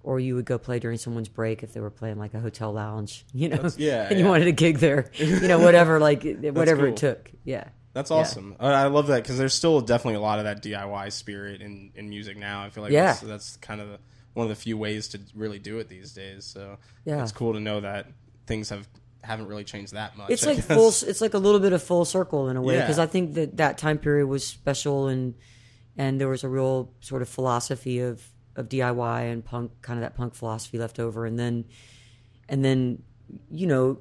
Or 0.03 0.21
you 0.21 0.35
would 0.35 0.45
go 0.45 0.57
play 0.57 0.79
during 0.79 0.97
someone's 0.97 1.27
break 1.27 1.63
if 1.63 1.73
they 1.73 1.81
were 1.81 1.89
playing 1.89 2.17
like 2.17 2.33
a 2.33 2.39
hotel 2.39 2.71
lounge, 2.71 3.25
you 3.33 3.49
know, 3.49 3.67
yeah, 3.75 4.07
and 4.07 4.17
you 4.17 4.23
yeah. 4.23 4.29
wanted 4.31 4.47
a 4.47 4.53
gig 4.53 4.77
there, 4.77 5.11
you 5.15 5.49
know, 5.49 5.59
whatever, 5.59 5.99
like 5.99 6.23
whatever 6.23 6.83
cool. 6.83 6.91
it 6.93 6.97
took, 6.97 7.29
yeah. 7.43 7.65
That's 7.91 8.09
awesome. 8.09 8.55
I 8.57 8.71
I 8.71 8.87
love 8.87 9.07
that 9.07 9.23
because 9.23 9.37
there's 9.37 9.53
still 9.55 9.81
definitely 9.81 10.15
a 10.15 10.21
lot 10.21 10.37
of 10.39 10.45
that 10.45 10.63
DIY 10.63 11.11
spirit 11.11 11.61
in, 11.61 11.91
in 11.93 12.07
music 12.07 12.37
now. 12.37 12.63
I 12.63 12.69
feel 12.69 12.83
like 12.83 12.93
Yeah. 12.93 13.07
that's, 13.07 13.19
that's 13.21 13.57
kind 13.57 13.81
of 13.81 13.89
the, 13.89 13.99
one 14.37 14.45
of 14.45 14.49
the 14.49 14.55
few 14.55 14.77
ways 14.77 15.07
to 15.09 15.19
really 15.35 15.59
do 15.59 15.79
it 15.79 15.89
these 15.89 16.13
days. 16.13 16.45
So 16.45 16.77
Yeah. 17.05 17.21
it's 17.23 17.31
cool 17.31 17.53
to 17.53 17.59
know 17.59 17.79
that 17.81 18.07
things 18.45 18.69
have 18.69 18.87
haven't 19.23 19.47
really 19.47 19.63
changed 19.65 19.93
that 19.93 20.15
much. 20.15 20.29
it's 20.29 20.45
I 20.45 20.51
like 20.51 20.57
guess. 20.57 20.67
full 20.67 21.09
it's 21.09 21.19
like 21.21 21.33
a 21.33 21.37
little 21.39 21.59
bit 21.59 21.73
of 21.73 21.81
full 21.83 22.05
circle 22.05 22.47
in 22.49 22.55
a 22.55 22.61
way 22.61 22.75
Yeah. 22.75 22.81
because 22.81 22.99
i 22.99 23.07
think 23.07 23.33
that 23.33 23.57
that 23.57 23.77
time 23.77 23.97
period 23.97 24.27
was 24.27 24.45
special 24.47 25.07
and 25.07 25.33
and 25.97 26.21
there 26.21 26.29
was 26.29 26.45
a 26.45 26.47
real 26.49 26.93
sort 27.01 27.21
of 27.21 27.27
philosophy 27.27 27.99
of 27.99 28.23
of 28.55 28.69
diy 28.69 29.31
and 29.33 29.43
punk 29.43 29.71
kind 29.81 29.99
of 29.99 30.01
that 30.03 30.15
punk 30.15 30.33
philosophy 30.33 30.77
left 30.77 30.97
over 30.99 31.25
and 31.25 31.37
then 31.37 31.65
and 32.47 32.63
then 32.63 33.01
you 33.51 33.67
know 33.67 33.99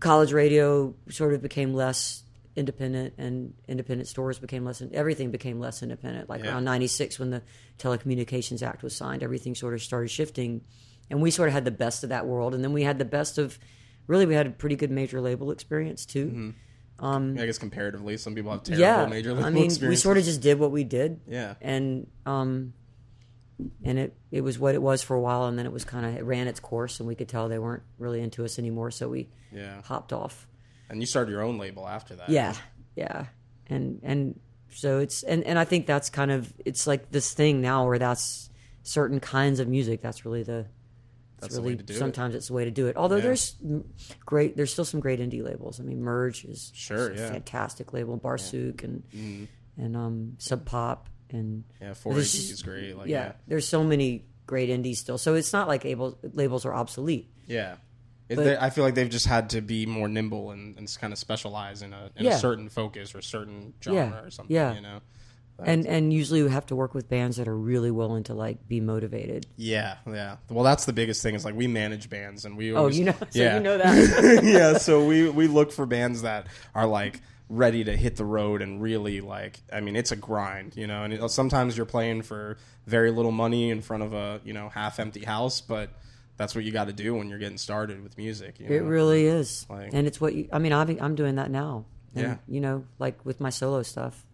college 0.00 0.32
radio 0.32 0.94
sort 1.08 1.32
of 1.34 1.42
became 1.42 1.74
less 1.74 2.22
independent 2.56 3.14
and 3.18 3.52
independent 3.68 4.08
stores 4.08 4.38
became 4.38 4.64
less 4.64 4.80
and 4.80 4.92
everything 4.94 5.30
became 5.30 5.60
less 5.60 5.82
independent. 5.82 6.28
Like 6.28 6.42
Yeah. 6.42 6.52
around 6.52 6.64
96 6.64 7.18
when 7.18 7.30
the 7.30 7.42
telecommunications 7.78 8.62
act 8.62 8.82
was 8.82 8.94
signed 8.96 9.22
everything 9.22 9.54
sort 9.54 9.74
of 9.74 9.82
started 9.82 10.08
shifting. 10.10 10.62
And 11.10 11.20
we 11.22 11.30
sort 11.30 11.48
of 11.48 11.52
had 11.52 11.64
the 11.64 11.70
best 11.70 12.02
of 12.02 12.08
that 12.10 12.26
world. 12.26 12.54
And 12.54 12.64
then 12.64 12.72
we 12.72 12.82
had 12.82 12.98
the 12.98 13.04
best 13.04 13.38
of 13.38 13.58
really 14.06 14.26
we 14.26 14.34
had 14.34 14.46
a 14.46 14.50
pretty 14.50 14.76
good 14.76 14.90
major 14.90 15.20
label 15.20 15.50
experience 15.50 16.06
too. 16.06 16.54
I 16.98 17.18
guess 17.34 17.58
comparatively, 17.58 18.16
some 18.16 18.34
people 18.34 18.52
have 18.52 18.62
terrible 18.62 18.80
yeah 18.80 19.04
major 19.06 19.34
label 19.34 19.44
i 19.46 19.50
mean 19.50 19.70
we 19.82 19.96
sort 19.96 20.16
of 20.16 20.24
just 20.24 20.40
did 20.40 20.58
what 20.58 20.70
we 20.72 20.82
did. 20.82 21.20
Yeah. 21.28 21.54
and 21.60 22.06
um 22.24 22.72
and 23.84 23.98
it 23.98 24.16
it 24.30 24.40
was 24.42 24.58
what 24.58 24.74
it 24.74 24.80
was 24.82 25.02
for 25.02 25.14
a 25.14 25.20
while 25.20 25.44
and 25.46 25.58
then 25.58 25.66
it 25.66 25.72
was 25.72 25.84
kind 25.84 26.04
of 26.06 26.14
it 26.16 26.24
ran 26.24 26.46
its 26.48 26.60
course 26.60 26.98
and 27.00 27.06
we 27.06 27.14
could 27.14 27.28
tell 27.28 27.48
they 27.48 27.58
weren't 27.58 27.82
really 27.98 28.20
into 28.20 28.44
us 28.44 28.58
anymore 28.58 28.90
so 28.90 29.08
we 29.08 29.28
Yeah. 29.52 29.80
hopped 29.82 30.12
off 30.12 30.46
And 30.88 31.00
you 31.00 31.06
started 31.06 31.30
your 31.30 31.42
own 31.42 31.58
label 31.58 31.86
after 31.88 32.14
that. 32.16 32.28
yeah 32.28 32.54
yeah 32.94 33.26
and 33.68 34.00
and 34.02 34.40
so 34.70 34.98
it's 35.00 35.22
and 35.22 35.44
and 35.44 35.58
i 35.58 35.64
think 35.64 35.86
that's 35.86 36.08
kind 36.10 36.30
of 36.30 36.52
it's 36.64 36.86
like 36.86 37.10
this 37.10 37.32
thing 37.34 37.60
now 37.60 37.86
where 37.86 37.98
that's 37.98 38.48
certain 38.82 39.20
kinds 39.20 39.58
of 39.60 39.68
music 39.68 40.00
that's 40.00 40.24
really 40.24 40.42
the 40.44 40.66
That's 41.40 41.54
the 41.56 41.60
really 41.60 41.74
way 41.74 41.78
to 41.78 41.82
do 41.84 41.92
it. 41.94 41.98
sometimes 41.98 42.34
it's 42.34 42.46
the 42.48 42.52
way 42.54 42.64
to 42.64 42.70
do 42.70 42.86
it 42.86 42.96
although 42.96 43.16
Yeah. 43.16 43.22
there's 43.22 43.56
great 44.24 44.56
there's 44.56 44.72
still 44.72 44.84
some 44.84 45.00
great 45.00 45.20
indie 45.20 45.42
labels 45.44 45.80
i 45.80 45.82
mean 45.82 46.00
merge 46.00 46.44
is 46.44 46.70
Sure, 46.74 47.12
yeah. 47.12 47.18
Mm-hmm. 47.18 47.32
fantastic 47.34 47.92
label 47.92 48.18
Barsuk 48.18 48.82
and 48.84 49.48
and 49.76 49.96
um 49.96 50.36
sub 50.38 50.64
pop 50.64 51.08
and 51.30 51.64
Yeah, 51.80 51.90
4AD 51.90 52.14
There's 52.14 52.34
is 52.52 52.62
great. 52.62 52.96
Like, 52.96 53.08
yeah, 53.08 53.24
yeah. 53.24 53.32
there's 53.48 53.66
so 53.66 53.82
many 53.82 54.26
great 54.46 54.70
indies 54.70 55.00
still. 55.00 55.18
So 55.18 55.34
it's 55.34 55.52
not 55.52 55.66
like 55.66 55.84
able, 55.84 56.16
labels 56.22 56.64
are 56.64 56.72
obsolete. 56.72 57.28
Yeah. 57.48 57.74
But- 58.28 58.44
they, 58.44 58.56
I 58.56 58.70
feel 58.70 58.84
like 58.84 58.94
they've 58.94 59.08
just 59.08 59.26
had 59.26 59.50
to 59.50 59.60
be 59.60 59.86
more 59.86 60.08
nimble 60.08 60.50
and, 60.50 60.76
and 60.76 60.96
kind 61.00 61.12
of 61.12 61.18
specialize 61.18 61.82
in 61.82 61.92
a 61.92 62.10
in 62.16 62.24
Yeah. 62.26 62.34
a 62.34 62.38
certain 62.38 62.68
focus 62.68 63.14
or 63.14 63.22
certain 63.22 63.74
genre 63.82 64.00
Yeah. 64.06 64.20
or 64.20 64.30
something. 64.30 64.54
Yeah. 64.54 64.74
You 64.74 64.80
know. 64.80 65.00
And 65.64 65.86
and 65.86 66.12
usually 66.12 66.42
we 66.42 66.50
have 66.50 66.66
to 66.66 66.76
work 66.76 66.92
with 66.92 67.08
bands 67.08 67.38
that 67.38 67.48
are 67.48 67.56
really 67.56 67.90
willing 67.90 68.24
to 68.24 68.34
like 68.34 68.68
be 68.68 68.78
motivated. 68.80 69.46
Yeah, 69.56 69.96
yeah. 70.06 70.36
Well, 70.50 70.64
that's 70.64 70.84
the 70.84 70.92
biggest 70.92 71.22
thing 71.22 71.34
is 71.34 71.46
like 71.46 71.54
we 71.54 71.66
manage 71.66 72.10
bands 72.10 72.44
and 72.44 72.58
we. 72.58 72.72
Oh, 72.74 72.76
Always, 72.76 72.98
you 72.98 73.06
know, 73.06 73.12
so 73.18 73.26
yeah. 73.32 73.54
you 73.56 73.62
know 73.62 73.78
that. 73.78 74.40
yeah, 74.44 74.76
so 74.76 75.06
we 75.06 75.30
we 75.30 75.46
look 75.46 75.72
for 75.72 75.86
bands 75.86 76.22
that 76.22 76.48
are 76.74 76.86
like 76.86 77.22
ready 77.48 77.84
to 77.84 77.96
hit 77.96 78.16
the 78.16 78.24
road 78.24 78.60
and 78.60 78.82
really 78.82 79.22
like 79.22 79.60
I 79.72 79.80
mean 79.80 79.96
it's 79.96 80.12
a 80.12 80.16
grind, 80.16 80.76
you 80.76 80.86
know. 80.86 81.04
And 81.04 81.14
it, 81.14 81.30
sometimes 81.30 81.74
you're 81.74 81.86
playing 81.86 82.20
for 82.22 82.58
very 82.86 83.10
little 83.10 83.32
money 83.32 83.70
in 83.70 83.80
front 83.80 84.02
of 84.02 84.12
a 84.12 84.42
you 84.44 84.52
know 84.52 84.68
half 84.68 85.00
empty 85.00 85.24
house, 85.24 85.62
but 85.62 85.88
that's 86.36 86.54
what 86.54 86.64
you 86.64 86.72
got 86.72 86.86
to 86.86 86.92
do 86.92 87.14
when 87.14 87.28
you're 87.28 87.38
getting 87.38 87.58
started 87.58 88.02
with 88.02 88.16
music. 88.18 88.60
You 88.60 88.66
it 88.66 88.82
know? 88.82 88.88
really 88.88 89.26
is, 89.26 89.66
Like- 89.68 89.90
and 89.92 90.06
it's 90.06 90.20
what 90.20 90.34
you. 90.34 90.48
I 90.52 90.58
mean, 90.58 90.72
I'm 90.72 90.98
I'm 91.00 91.14
doing 91.14 91.36
that 91.36 91.50
now. 91.50 91.86
And, 92.14 92.24
Yeah. 92.24 92.36
you 92.48 92.60
know, 92.60 92.84
like 92.98 93.24
with 93.24 93.40
my 93.40 93.50
solo 93.50 93.82
stuff. 93.82 94.24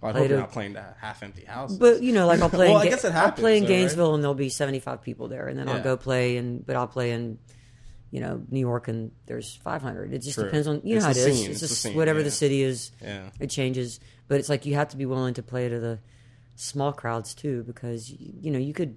Well, 0.00 0.14
I 0.16 0.18
hope 0.20 0.28
you're 0.30 0.38
not 0.38 0.52
playing 0.52 0.74
to 0.74 0.94
half 1.00 1.22
empty 1.22 1.44
houses. 1.44 1.76
But 1.78 2.02
you 2.02 2.12
know, 2.12 2.26
like 2.26 2.40
I'll 2.40 2.48
play. 2.50 2.68
Well, 2.72 2.80
in 2.80 2.86
I 2.86 2.90
guess 2.90 3.04
it 3.04 3.12
happens, 3.12 3.32
I'll 3.32 3.42
play 3.42 3.56
in 3.58 3.62
happens, 3.64 3.68
though, 3.68 3.74
right? 3.74 3.78
Gainesville, 3.80 4.14
and 4.14 4.22
there'll 4.22 4.34
be 4.34 4.48
75 4.48 5.02
people 5.02 5.28
there, 5.28 5.48
and 5.48 5.58
then 5.58 5.66
Yeah. 5.68 5.74
I'll 5.74 5.82
go 5.82 5.96
play 5.96 6.36
in. 6.36 6.60
But 6.60 6.76
I'll 6.76 6.86
play 6.86 7.10
in, 7.10 7.38
you 8.10 8.20
know, 8.20 8.42
New 8.48 8.60
York, 8.60 8.88
and 8.88 9.10
there's 9.26 9.56
500. 9.56 10.12
It 10.14 10.20
just 10.20 10.36
True. 10.36 10.44
depends 10.44 10.68
on 10.68 10.82
you 10.84 10.96
It's 10.96 11.02
know 11.04 11.06
how 11.06 11.10
it 11.10 11.16
is. 11.16 11.24
scene, 11.38 11.50
It's 11.50 11.62
it's 11.62 11.72
just 11.72 11.82
scene, 11.82 11.96
whatever 11.96 12.20
yeah. 12.20 12.24
the 12.24 12.30
city 12.30 12.62
is. 12.62 12.92
yeah, 13.02 13.30
it 13.40 13.50
changes 13.50 14.00
but 14.28 14.38
it's 14.38 14.48
like 14.50 14.66
you 14.66 14.74
have 14.74 14.88
to 14.90 14.96
be 14.98 15.06
willing 15.06 15.32
to 15.34 15.42
play 15.42 15.68
to 15.70 15.80
the 15.80 15.98
small 16.54 16.92
crowds 16.92 17.34
too 17.34 17.62
because 17.64 18.10
you 18.10 18.50
know 18.50 18.58
you 18.58 18.72
could 18.74 18.96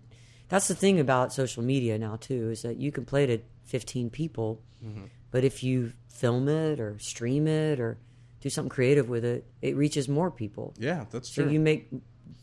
that's 0.52 0.68
the 0.68 0.76
thing 0.76 1.00
about 1.00 1.34
social 1.34 1.64
media 1.64 1.98
now 1.98 2.18
too 2.18 2.52
is 2.52 2.62
that 2.62 2.78
you 2.78 2.92
can 2.92 3.06
play 3.06 3.26
to 3.26 3.40
15 3.66 4.10
people 4.12 4.62
Mm-hmm. 4.86 5.06
but 5.30 5.44
if 5.44 5.64
you 5.64 5.94
film 6.10 6.48
it 6.50 6.80
or 6.80 6.98
stream 7.00 7.46
it 7.48 7.80
or 7.80 8.00
do 8.40 8.50
something 8.50 8.70
creative 8.70 9.08
with 9.10 9.24
it 9.24 9.46
it 9.62 9.76
reaches 9.76 10.10
more 10.10 10.32
people 10.32 10.74
yeah, 10.80 11.06
that's 11.12 11.30
so 11.36 11.44
true. 11.44 11.52
you 11.52 11.60
make 11.60 11.88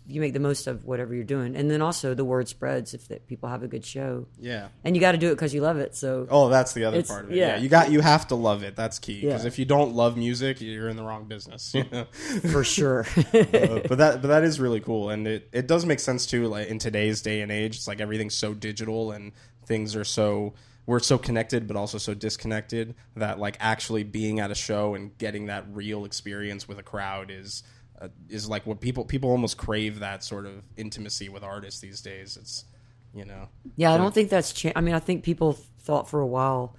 you 0.09 0.21
make 0.21 0.33
the 0.33 0.41
most 0.41 0.67
of 0.67 0.85
whatever 0.87 1.15
you're 1.15 1.23
doing 1.23 1.55
and 1.55 1.71
then 1.71 1.83
also 1.83 2.15
the 2.15 2.25
word 2.25 2.49
spreads 2.49 2.95
if 2.95 3.09
that 3.09 3.27
people 3.27 3.49
have 3.49 3.63
a 3.63 3.69
good 3.69 3.85
show 3.85 4.27
yeah. 4.41 4.69
and 4.83 4.97
you 4.97 5.01
got 5.01 5.13
to 5.13 5.19
do 5.19 5.29
it 5.29 5.35
because 5.35 5.53
you 5.53 5.61
love 5.61 5.77
it 5.77 5.95
so 5.95 6.27
Oh, 6.31 6.49
that's 6.49 6.73
the 6.73 6.85
other 6.85 7.03
part 7.03 7.27
of 7.27 7.31
it. 7.31 7.37
Yeah. 7.37 7.57
yeah. 7.57 7.59
you 7.59 7.69
got 7.69 7.91
you 7.93 8.01
have 8.01 8.27
to 8.29 8.35
love 8.35 8.63
it. 8.63 8.75
That's 8.75 8.99
key. 8.99 9.21
Because 9.21 9.45
Yeah. 9.45 9.49
if 9.49 9.59
you 9.59 9.65
don't 9.67 9.95
love 9.95 10.17
music, 10.17 10.61
you're 10.61 10.89
in 10.89 10.97
the 10.97 11.03
wrong 11.03 11.27
business. 11.27 11.75
You 11.75 11.85
know? 11.93 12.05
for 12.51 12.65
sure 12.65 13.07
Uh, 13.35 13.81
but 13.89 13.99
that 13.99 14.23
but 14.23 14.29
that 14.29 14.45
is 14.45 14.59
really 14.59 14.81
cool, 14.81 15.11
and 15.11 15.27
it, 15.27 15.49
it 15.53 15.67
does 15.67 15.85
make 15.85 16.01
sense 16.01 16.27
too. 16.27 16.47
Like 16.49 16.69
in 16.69 16.79
today's 16.79 17.21
day 17.23 17.41
and 17.43 17.53
age, 17.53 17.77
it's 17.77 17.87
like 17.89 18.01
everything's 18.01 18.35
so 18.35 18.55
digital 18.55 19.13
and 19.13 19.33
things 19.67 19.95
are 19.95 20.05
so 20.05 20.55
we're 20.87 21.01
so 21.01 21.19
connected, 21.19 21.67
but 21.67 21.77
also 21.77 21.99
so 21.99 22.15
disconnected 22.15 22.95
that 23.17 23.39
like 23.39 23.57
actually 23.61 24.05
being 24.05 24.41
at 24.41 24.51
a 24.51 24.55
show 24.55 24.95
and 24.95 25.17
getting 25.19 25.47
that 25.47 25.65
real 25.71 26.05
experience 26.07 26.67
with 26.67 26.79
a 26.79 26.83
crowd 26.83 27.31
is. 27.31 27.63
Uh, 28.01 28.09
is 28.29 28.49
like 28.49 28.65
what 28.67 28.81
people 28.81 29.05
people 29.05 29.31
almost 29.31 29.57
crave 29.59 29.99
that 30.01 30.23
sort 30.23 30.47
of 30.47 30.63
intimacy 30.77 31.29
with 31.29 31.43
artists 31.43 31.81
these 31.81 32.01
days. 32.01 32.37
It's 32.37 32.65
you 33.13 33.25
know 33.25 33.49
Yeah, 33.77 33.93
I 33.93 33.97
don't 33.99 34.15
think 34.15 34.31
that's. 34.31 34.53
Cha- 34.53 34.73
I 34.77 34.81
mean, 34.81 34.95
I 34.95 35.01
think 35.01 35.25
people 35.25 35.55
thought 35.81 36.09
for 36.09 36.21
a 36.21 36.27
while 36.27 36.77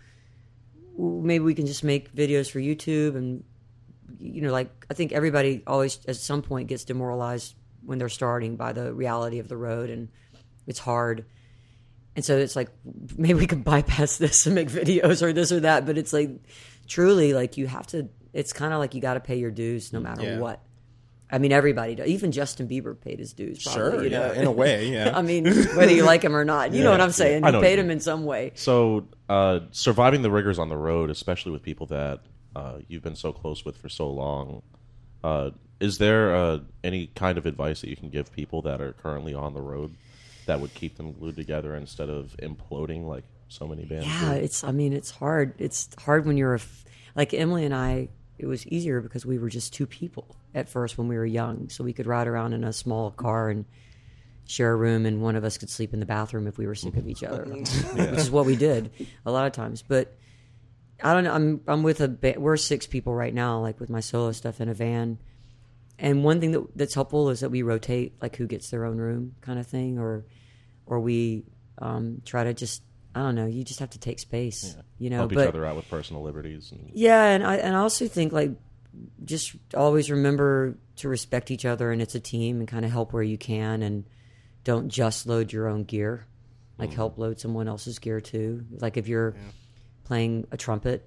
maybe 0.97 1.43
we 1.43 1.53
can 1.53 1.65
just 1.65 1.83
make 1.83 2.13
videos 2.13 2.49
for 2.51 2.59
YouTube, 2.59 3.15
and 3.15 3.43
you 4.19 4.41
know, 4.41 4.51
like 4.51 4.69
I 4.89 4.93
think 4.93 5.11
everybody 5.11 5.63
always 5.67 5.99
at 6.07 6.15
some 6.17 6.41
point 6.41 6.67
gets 6.67 6.83
demoralized 6.83 7.55
when 7.85 7.97
they're 7.97 8.09
starting 8.09 8.55
by 8.57 8.73
the 8.73 8.93
reality 8.93 9.39
of 9.39 9.47
the 9.47 9.57
road, 9.57 9.89
and 9.89 10.09
it's 10.67 10.79
hard. 10.79 11.25
And 12.15 12.25
so 12.25 12.37
it's 12.37 12.55
like 12.55 12.69
maybe 13.17 13.39
we 13.39 13.47
can 13.47 13.61
bypass 13.61 14.17
this 14.17 14.45
and 14.45 14.55
make 14.55 14.69
videos 14.69 15.21
or 15.21 15.33
this 15.33 15.51
or 15.51 15.61
that, 15.61 15.85
but 15.85 15.97
it's 15.97 16.13
like 16.13 16.31
truly 16.87 17.33
like 17.33 17.57
you 17.57 17.67
have 17.67 17.87
to. 17.87 18.09
It's 18.31 18.53
kind 18.53 18.73
of 18.73 18.79
like 18.79 18.93
you 18.93 19.01
got 19.01 19.15
to 19.15 19.19
pay 19.19 19.37
your 19.39 19.51
dues 19.51 19.91
no 19.91 19.99
matter 19.99 20.23
Yeah. 20.23 20.39
what. 20.39 20.61
I 21.31 21.37
mean, 21.37 21.51
everybody 21.51 21.95
does. 21.95 22.07
Even 22.07 22.31
Justin 22.31 22.67
Bieber 22.67 22.99
paid 22.99 23.19
his 23.19 23.33
dues. 23.33 23.63
Probably, 23.63 23.81
sure 23.81 24.03
you 24.03 24.09
know? 24.09 24.31
yeah 24.33 24.41
in 24.41 24.47
a 24.47 24.51
way 24.51 24.87
yeah 24.91 25.11
I 25.15 25.21
mean, 25.21 25.45
whether 25.45 25.93
you 25.93 26.03
like 26.03 26.23
him 26.23 26.35
or 26.35 26.45
not, 26.45 26.73
you 26.73 26.83
know 26.83 26.91
what 26.91 27.01
I'm 27.01 27.11
saying. 27.11 27.43
I 27.43 27.49
You 27.51 27.61
paid 27.61 27.77
him 27.77 27.91
in 27.91 27.99
some 27.99 28.25
way. 28.25 28.51
So, 28.55 29.07
uh, 29.27 29.61
surviving 29.71 30.21
the 30.21 30.31
rigors 30.31 30.57
on 30.57 30.69
the 30.69 30.77
road, 30.77 31.09
especially 31.09 31.51
with 31.51 31.61
people 31.61 31.85
that 31.87 32.21
uh, 32.55 32.79
you've 32.87 33.03
been 33.03 33.15
so 33.15 33.31
close 33.31 33.63
with 33.63 33.77
for 33.77 33.89
so 33.89 34.09
long, 34.09 34.63
uh, 35.23 35.51
is 35.79 35.97
there 35.97 36.35
uh, 36.35 36.59
any 36.83 37.07
kind 37.07 37.37
of 37.37 37.45
advice 37.45 37.81
that 37.81 37.89
you 37.89 37.95
can 37.95 38.09
give 38.09 38.31
people 38.31 38.61
that 38.63 38.81
are 38.81 38.93
currently 38.93 39.33
on 39.33 39.53
the 39.53 39.61
road 39.61 39.95
that 40.45 40.59
would 40.59 40.73
keep 40.73 40.97
them 40.97 41.13
glued 41.13 41.35
together 41.35 41.75
instead 41.75 42.09
of 42.09 42.35
imploding 42.37 43.05
like 43.05 43.23
so 43.47 43.67
many 43.67 43.85
bands? 43.85 44.07
Yeah, 44.07 44.33
do? 44.33 44.39
it's. 44.41 44.63
I 44.63 44.71
mean, 44.71 44.93
it's 44.93 45.11
hard. 45.11 45.53
It's 45.59 45.89
hard 45.99 46.25
when 46.25 46.37
you're 46.37 46.53
a 46.53 46.59
f- 46.59 46.85
like 47.15 47.33
Emily 47.33 47.65
and 47.65 47.73
I. 47.73 48.09
It 48.39 48.47
was 48.47 48.65
easier 48.67 49.01
because 49.01 49.25
we 49.25 49.37
were 49.37 49.49
just 49.49 49.73
two 49.73 49.85
people 49.85 50.37
at 50.55 50.69
first 50.69 50.97
when 50.97 51.07
we 51.07 51.17
were 51.17 51.25
young, 51.25 51.69
so 51.69 51.83
we 51.83 51.93
could 51.93 52.07
ride 52.07 52.27
around 52.27 52.53
in 52.53 52.63
a 52.63 52.73
small 52.73 53.11
car 53.11 53.49
and 53.49 53.65
share 54.47 54.71
a 54.71 54.75
room, 54.75 55.05
and 55.05 55.21
one 55.21 55.35
of 55.35 55.43
us 55.43 55.57
could 55.57 55.69
sleep 55.69 55.93
in 55.93 55.99
the 55.99 56.05
bathroom 56.05 56.47
if 56.47 56.57
we 56.57 56.65
were 56.65 56.73
sick 56.73 56.95
of 56.95 57.07
each 57.07 57.23
other, 57.23 57.43
which 57.43 57.69
is 58.17 58.31
what 58.31 58.45
we 58.45 58.55
did 58.55 58.91
a 59.25 59.31
lot 59.31 59.45
of 59.45 59.51
times. 59.51 59.83
But 59.83 60.17
I 61.03 61.13
don't 61.13 61.25
know. 61.25 61.33
I'm 61.33 61.61
I'm 61.67 61.83
with 61.83 62.01
a 62.01 62.07
ba- 62.07 62.35
we're 62.37 62.57
six 62.57 62.87
people 62.87 63.13
right 63.13 63.33
now, 63.33 63.59
like 63.59 63.79
with 63.79 63.89
my 63.89 63.99
solo 63.99 64.31
stuff 64.31 64.59
in 64.59 64.69
a 64.69 64.73
van. 64.73 65.19
And 65.99 66.23
one 66.23 66.39
thing 66.39 66.51
that 66.53 66.65
that's 66.75 66.95
helpful 66.95 67.29
is 67.29 67.41
that 67.41 67.49
we 67.49 67.61
rotate, 67.61 68.15
like 68.21 68.37
who 68.37 68.47
gets 68.47 68.69
their 68.69 68.85
own 68.85 68.97
room, 68.97 69.35
kind 69.41 69.59
of 69.59 69.67
thing, 69.67 69.99
or 69.99 70.25
or 70.85 70.99
we 70.99 71.43
um, 71.77 72.21
try 72.25 72.43
to 72.45 72.53
just 72.53 72.81
I 73.15 73.21
don't 73.21 73.35
know. 73.35 73.47
You 73.47 73.63
just 73.63 73.79
have 73.79 73.89
to 73.91 73.99
take 73.99 74.19
space, 74.19 74.75
you 74.97 75.09
know. 75.09 75.17
help 75.17 75.33
but 75.33 75.43
each 75.43 75.47
other 75.47 75.65
out 75.65 75.75
with 75.75 75.89
personal 75.89 76.21
liberties. 76.21 76.71
And, 76.71 76.91
yeah, 76.93 77.23
and 77.25 77.45
I 77.45 77.55
and 77.55 77.75
I 77.75 77.79
also 77.79 78.07
think 78.07 78.31
like 78.31 78.51
just 79.23 79.55
always 79.75 80.11
remember 80.11 80.77
to 80.97 81.09
respect 81.09 81.51
each 81.51 81.65
other, 81.65 81.91
and 81.91 82.01
it's 82.01 82.15
a 82.15 82.19
team, 82.19 82.59
and 82.59 82.67
kind 82.67 82.85
of 82.85 82.91
help 82.91 83.11
where 83.13 83.23
you 83.23 83.37
can, 83.37 83.81
and 83.81 84.05
don't 84.63 84.89
just 84.89 85.25
load 85.25 85.51
your 85.51 85.67
own 85.67 85.83
gear. 85.83 86.25
Like 86.77 86.93
help 86.93 87.17
load 87.17 87.41
someone 87.41 87.67
else's 87.67 87.99
gear 87.99 88.21
too. 88.21 88.65
Like 88.79 88.95
if 88.95 89.09
you're 89.09 89.35
playing 90.05 90.47
a 90.49 90.55
trumpet, 90.55 91.05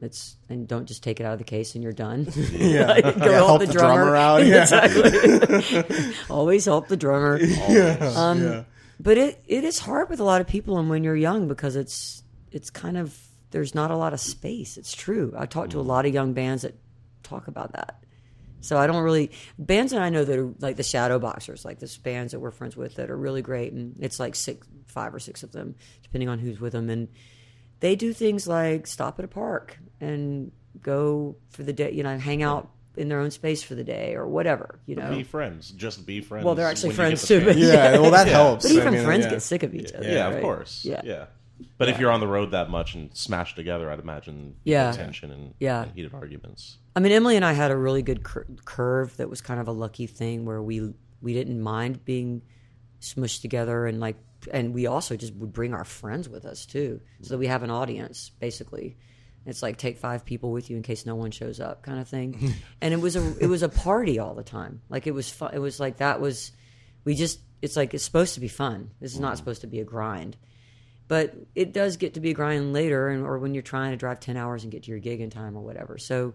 it's 0.00 0.36
and 0.50 0.68
don't 0.68 0.86
just 0.86 1.02
take 1.02 1.18
it 1.18 1.24
out 1.24 1.32
of 1.32 1.38
the 1.38 1.44
case 1.44 1.74
and 1.74 1.82
you're 1.82 1.94
done. 1.94 2.28
yeah, 2.52 2.86
Like, 2.86 3.04
go 3.04 3.30
Yeah, 3.30 3.36
help 3.36 3.60
the, 3.60 3.66
the 3.66 3.72
drummer, 3.72 4.04
drummer 4.04 4.16
out, 4.16 4.46
yeah. 4.46 4.62
exactly. 4.62 6.14
Always 6.28 6.66
help 6.66 6.88
the 6.88 6.96
drummer. 6.96 7.38
yeah, 7.40 8.12
Um, 8.16 8.42
yeah. 8.42 8.64
But 9.00 9.16
it, 9.18 9.42
it 9.46 9.64
is 9.64 9.78
hard 9.78 10.10
with 10.10 10.20
a 10.20 10.24
lot 10.24 10.40
of 10.40 10.46
people, 10.46 10.78
and 10.78 10.90
when 10.90 11.04
you're 11.04 11.16
young, 11.16 11.48
because 11.48 11.76
it's 11.76 12.22
it's 12.50 12.70
kind 12.70 12.96
of 12.96 13.16
there's 13.50 13.74
not 13.74 13.90
a 13.90 13.96
lot 13.96 14.12
of 14.12 14.20
space. 14.20 14.76
It's 14.76 14.94
true. 14.94 15.34
I 15.36 15.46
talked 15.46 15.72
to 15.72 15.80
a 15.80 15.84
mm. 15.84 15.86
lot 15.86 16.06
of 16.06 16.12
young 16.12 16.32
bands 16.32 16.62
that 16.62 16.74
talk 17.22 17.48
about 17.48 17.72
that. 17.72 18.02
So 18.60 18.76
I 18.76 18.86
don't 18.86 19.02
really 19.02 19.30
bands 19.58 19.92
that 19.92 20.02
I 20.02 20.10
know 20.10 20.24
that 20.24 20.38
are 20.38 20.52
like 20.60 20.76
the 20.76 20.82
Shadow 20.82 21.18
Boxers, 21.18 21.64
like 21.64 21.78
the 21.78 21.96
bands 22.02 22.32
that 22.32 22.40
we're 22.40 22.50
friends 22.50 22.76
with 22.76 22.96
that 22.96 23.10
are 23.10 23.16
really 23.16 23.42
great, 23.42 23.72
and 23.72 23.96
it's 24.00 24.18
like 24.18 24.34
six, 24.34 24.66
five 24.86 25.14
or 25.14 25.20
six 25.20 25.42
of 25.42 25.52
them, 25.52 25.76
depending 26.02 26.28
on 26.28 26.38
who's 26.38 26.60
with 26.60 26.72
them, 26.72 26.90
and 26.90 27.08
they 27.80 27.94
do 27.94 28.12
things 28.12 28.48
like 28.48 28.86
stop 28.86 29.18
at 29.18 29.24
a 29.24 29.28
park 29.28 29.78
and 30.00 30.50
go 30.82 31.36
for 31.50 31.62
the 31.62 31.72
day, 31.72 31.92
you 31.92 32.02
know, 32.02 32.18
hang 32.18 32.42
out 32.42 32.70
in 32.98 33.08
their 33.08 33.20
own 33.20 33.30
space 33.30 33.62
for 33.62 33.74
the 33.74 33.84
day 33.84 34.14
or 34.14 34.26
whatever, 34.26 34.78
you 34.86 34.96
know. 34.96 35.10
Be 35.10 35.22
friends. 35.22 35.70
Just 35.70 36.04
be 36.04 36.20
friends. 36.20 36.44
Well, 36.44 36.54
they're 36.54 36.66
actually 36.66 36.90
when 36.96 37.10
you 37.12 37.16
get 37.16 37.18
friends 37.20 37.28
too, 37.28 37.40
but 37.44 37.52
chance. 37.54 37.66
Yeah, 37.72 37.98
well, 37.98 38.10
that 38.10 38.26
helps. 38.26 38.64
But 38.64 38.72
I 38.72 38.74
even 38.76 38.94
mean, 38.94 39.04
friends 39.04 39.24
yeah. 39.24 39.30
get 39.30 39.42
sick 39.42 39.62
of 39.62 39.74
each 39.74 39.92
other. 39.92 40.08
Yeah, 40.08 40.28
of 40.28 40.42
course. 40.42 40.84
Yeah. 40.84 41.00
yeah. 41.04 41.26
But 41.76 41.88
if 41.88 41.98
you're 41.98 42.10
on 42.10 42.20
the 42.20 42.26
road 42.28 42.52
that 42.52 42.70
much 42.70 42.94
and 42.94 43.14
smashed 43.16 43.56
together, 43.56 43.90
I'd 43.90 43.98
imagine 43.98 44.56
Yeah. 44.64 44.92
tension 44.92 45.30
and, 45.30 45.54
Yeah. 45.58 45.82
and 45.82 45.92
heated 45.92 46.14
arguments. 46.14 46.78
I 46.94 47.00
mean, 47.00 47.12
Emily 47.12 47.36
and 47.36 47.44
I 47.44 47.52
had 47.52 47.70
a 47.70 47.76
really 47.76 48.02
good 48.02 48.22
cur- 48.22 48.46
curve 48.64 49.16
that 49.16 49.28
was 49.30 49.40
kind 49.40 49.60
of 49.60 49.66
a 49.68 49.72
lucky 49.72 50.06
thing 50.06 50.44
where 50.44 50.62
we 50.62 50.92
we 51.20 51.34
didn't 51.34 51.60
mind 51.60 52.04
being 52.04 52.42
smushed 53.00 53.42
together 53.42 53.86
and 53.86 53.98
like, 54.00 54.16
and 54.52 54.72
we 54.72 54.86
also 54.86 55.16
just 55.16 55.34
would 55.34 55.52
bring 55.52 55.74
our 55.74 55.84
friends 55.84 56.28
with 56.28 56.44
us 56.44 56.64
too, 56.66 57.00
so 57.22 57.30
that 57.34 57.38
we 57.38 57.46
have 57.48 57.62
an 57.62 57.70
audience 57.70 58.30
basically. 58.40 58.96
It's 59.48 59.62
like 59.62 59.78
take 59.78 59.98
five 59.98 60.24
people 60.24 60.52
with 60.52 60.70
you 60.70 60.76
in 60.76 60.82
case 60.82 61.06
no 61.06 61.14
one 61.14 61.30
shows 61.30 61.58
up, 61.58 61.82
kind 61.82 61.98
of 61.98 62.08
thing. 62.08 62.54
and 62.80 62.94
it 62.94 63.00
was 63.00 63.16
a 63.16 63.36
it 63.38 63.46
was 63.46 63.62
a 63.62 63.68
party 63.68 64.18
all 64.18 64.34
the 64.34 64.42
time. 64.42 64.82
Like 64.88 65.06
it 65.06 65.12
was 65.12 65.30
fun. 65.30 65.52
It 65.54 65.58
was 65.58 65.80
like 65.80 65.98
that 65.98 66.20
was 66.20 66.52
we 67.04 67.14
just 67.14 67.40
it's 67.62 67.76
like 67.76 67.94
it's 67.94 68.04
supposed 68.04 68.34
to 68.34 68.40
be 68.40 68.48
fun. 68.48 68.90
This 69.00 69.14
is 69.14 69.20
not 69.20 69.28
mm-hmm. 69.28 69.38
supposed 69.38 69.62
to 69.62 69.66
be 69.66 69.80
a 69.80 69.84
grind 69.84 70.36
but 71.08 71.34
it 71.54 71.72
does 71.72 71.96
get 71.96 72.14
to 72.14 72.20
be 72.20 72.30
a 72.30 72.34
grind 72.34 72.72
later 72.72 73.08
and 73.08 73.24
or 73.24 73.38
when 73.38 73.54
you're 73.54 73.62
trying 73.62 73.90
to 73.90 73.96
drive 73.96 74.20
10 74.20 74.36
hours 74.36 74.62
and 74.62 74.70
get 74.70 74.84
to 74.84 74.90
your 74.90 75.00
gig 75.00 75.20
in 75.20 75.30
time 75.30 75.56
or 75.56 75.62
whatever 75.62 75.98
so 75.98 76.34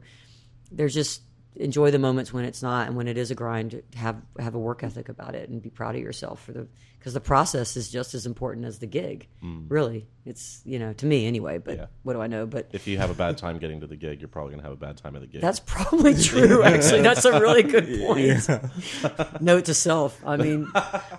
there's 0.72 0.94
just 0.94 1.22
enjoy 1.56 1.92
the 1.92 2.00
moments 2.00 2.34
when 2.34 2.46
it's 2.46 2.62
not 2.64 2.88
and 2.88 2.96
when 2.96 3.08
it 3.08 3.18
is 3.18 3.30
a 3.32 3.36
grind 3.36 3.82
have 3.96 4.22
have 4.40 4.56
a 4.56 4.60
work 4.60 4.84
ethic 4.84 5.08
about 5.10 5.36
it 5.36 5.50
and 5.50 5.62
be 5.62 5.70
proud 5.70 5.96
of 5.96 6.02
yourself 6.02 6.42
for 6.44 6.52
the 6.52 6.68
because 6.98 7.14
the 7.14 7.20
process 7.20 7.76
is 7.76 7.90
just 7.90 8.14
as 8.14 8.26
important 8.26 8.66
as 8.66 8.80
the 8.80 8.88
gig. 8.88 9.28
Mm. 9.44 9.66
Really. 9.70 10.08
It's 10.26 10.62
you 10.66 10.80
know 10.80 10.94
to 10.94 11.06
me 11.06 11.28
anyway 11.28 11.58
but 11.58 11.76
Yeah. 11.78 11.86
what 12.04 12.14
do 12.14 12.22
i 12.22 12.28
know? 12.28 12.46
But 12.46 12.70
If 12.72 12.88
you 12.88 12.98
have 12.98 13.10
a 13.12 13.14
bad 13.14 13.38
time 13.38 13.60
getting 13.60 13.82
to 13.82 13.88
the 13.88 13.96
gig, 13.98 14.22
you're 14.22 14.30
probably 14.30 14.52
going 14.52 14.62
to 14.64 14.70
have 14.70 14.74
a 14.74 14.86
bad 14.86 14.98
time 14.98 15.16
at 15.16 15.22
the 15.22 15.28
gig. 15.28 15.42
that's 15.42 15.60
probably 15.60 16.14
true 16.32 16.64
actually. 16.64 17.02
That's 17.02 17.26
a 17.26 17.40
really 17.40 17.64
good 17.64 17.88
point. 18.08 19.42
Note 19.42 19.66
to 19.66 19.74
self. 19.74 20.20
I 20.26 20.38
mean 20.38 20.68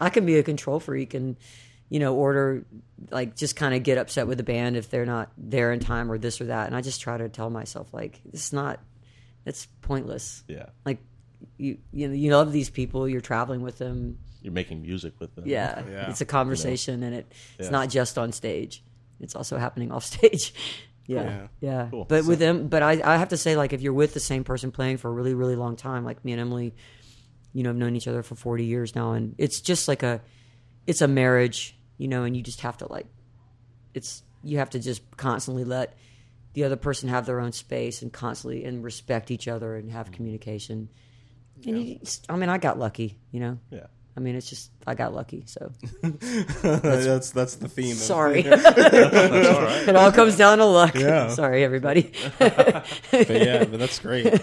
i 0.00 0.10
can 0.10 0.26
be 0.26 0.38
a 0.38 0.42
control 0.42 0.80
freak 0.80 1.14
and 1.14 1.36
you 1.90 2.00
know 2.00 2.14
order 2.16 2.64
like 3.10 3.36
just 3.36 3.54
kind 3.56 3.74
of 3.74 3.82
get 3.82 3.98
upset 3.98 4.26
with 4.26 4.38
the 4.38 4.44
band 4.44 4.76
if 4.76 4.88
they're 4.90 5.04
not 5.06 5.30
there 5.36 5.70
in 5.72 5.80
time 5.80 6.10
or 6.10 6.18
this 6.18 6.40
or 6.40 6.46
that. 6.46 6.66
And 6.66 6.74
i 6.74 6.80
just 6.80 7.00
try 7.02 7.16
to 7.18 7.28
tell 7.28 7.50
myself 7.50 7.92
like 7.92 8.20
it's 8.32 8.52
not 8.52 8.80
it's 9.46 9.66
pointless 9.82 10.42
yeah. 10.48 10.66
like 10.84 10.98
you 11.58 11.78
you 11.92 12.08
know 12.08 12.14
you 12.14 12.32
love 12.34 12.52
these 12.52 12.70
people 12.70 13.08
you're 13.08 13.20
traveling 13.20 13.60
with 13.62 13.78
them 13.78 14.18
You're 14.42 14.52
making 14.52 14.82
music 14.82 15.12
with 15.20 15.34
them. 15.34 15.44
yeah, 15.46 15.82
Yeah. 15.88 16.10
it's 16.10 16.20
a 16.20 16.24
conversation 16.26 17.02
and 17.02 17.14
it 17.14 17.26
it's 17.58 17.66
Yeah. 17.66 17.70
not 17.70 17.90
just 17.90 18.16
on 18.18 18.32
stage 18.32 18.82
it's 19.20 19.34
also 19.36 19.58
happening 19.58 19.92
off 19.92 20.04
stage 20.14 20.54
yeah 21.06 21.22
Yeah. 21.22 21.46
yeah, 21.60 21.88
Cool. 21.90 22.04
but 22.06 22.24
with 22.24 22.38
them 22.38 22.68
but 22.68 22.82
I, 22.82 22.92
I 23.04 23.16
have 23.18 23.28
to 23.28 23.36
say 23.36 23.56
like 23.56 23.72
if 23.72 23.82
you're 23.82 23.92
with 23.92 24.14
the 24.14 24.20
same 24.20 24.42
person 24.44 24.70
playing 24.72 24.96
for 24.96 25.08
a 25.08 25.12
really 25.12 25.34
really 25.34 25.56
long 25.56 25.76
time 25.76 26.04
like 26.04 26.24
me 26.24 26.32
and 26.32 26.40
emily 26.40 26.74
you 27.52 27.62
know 27.62 27.68
have 27.70 27.76
known 27.76 27.94
each 27.94 28.08
other 28.08 28.22
for 28.22 28.34
40 28.34 28.64
years 28.64 28.94
now 28.96 29.12
and 29.12 29.34
it's 29.38 29.60
just 29.60 29.86
like 29.86 30.02
a 30.02 30.22
it's 30.86 31.02
a 31.02 31.08
marriage 31.08 31.76
you 31.98 32.08
know 32.08 32.24
and 32.24 32.34
you 32.36 32.42
just 32.42 32.62
have 32.62 32.78
to 32.78 32.90
like 32.90 33.06
it's 33.92 34.22
you 34.42 34.58
have 34.58 34.70
to 34.70 34.78
just 34.78 35.02
constantly 35.16 35.64
let 35.64 35.94
the 36.54 36.64
other 36.64 36.76
person 36.76 37.08
have 37.08 37.26
their 37.26 37.40
own 37.40 37.52
space 37.52 38.02
and 38.02 38.12
constantly 38.12 38.64
and 38.64 38.82
respect 38.82 39.30
each 39.30 39.46
other 39.46 39.76
and 39.76 39.90
have 39.90 40.06
mm-hmm. 40.06 40.14
communication 40.14 40.88
and 41.66 41.82
you, 41.82 41.98
i 42.28 42.36
mean 42.36 42.48
i 42.48 42.58
got 42.58 42.78
lucky 42.78 43.18
you 43.30 43.40
know 43.40 43.58
Yeah. 43.70 43.86
I 44.16 44.20
mean, 44.20 44.36
it's 44.36 44.48
just 44.48 44.70
I 44.86 44.94
got 44.94 45.12
lucky. 45.12 45.42
So 45.46 45.72
that's 46.62 47.32
that's 47.32 47.56
the 47.56 47.68
theme. 47.68 47.92
of- 47.92 47.98
sorry, 47.98 48.44
it 48.46 49.96
all 49.96 50.12
comes 50.12 50.36
down 50.36 50.58
to 50.58 50.64
luck. 50.64 50.94
Yeah. 50.94 51.28
Sorry, 51.34 51.64
everybody. 51.64 52.12
but 52.38 52.86
yeah, 53.10 53.64
but 53.64 53.78
that's 53.80 53.98
great. 53.98 54.40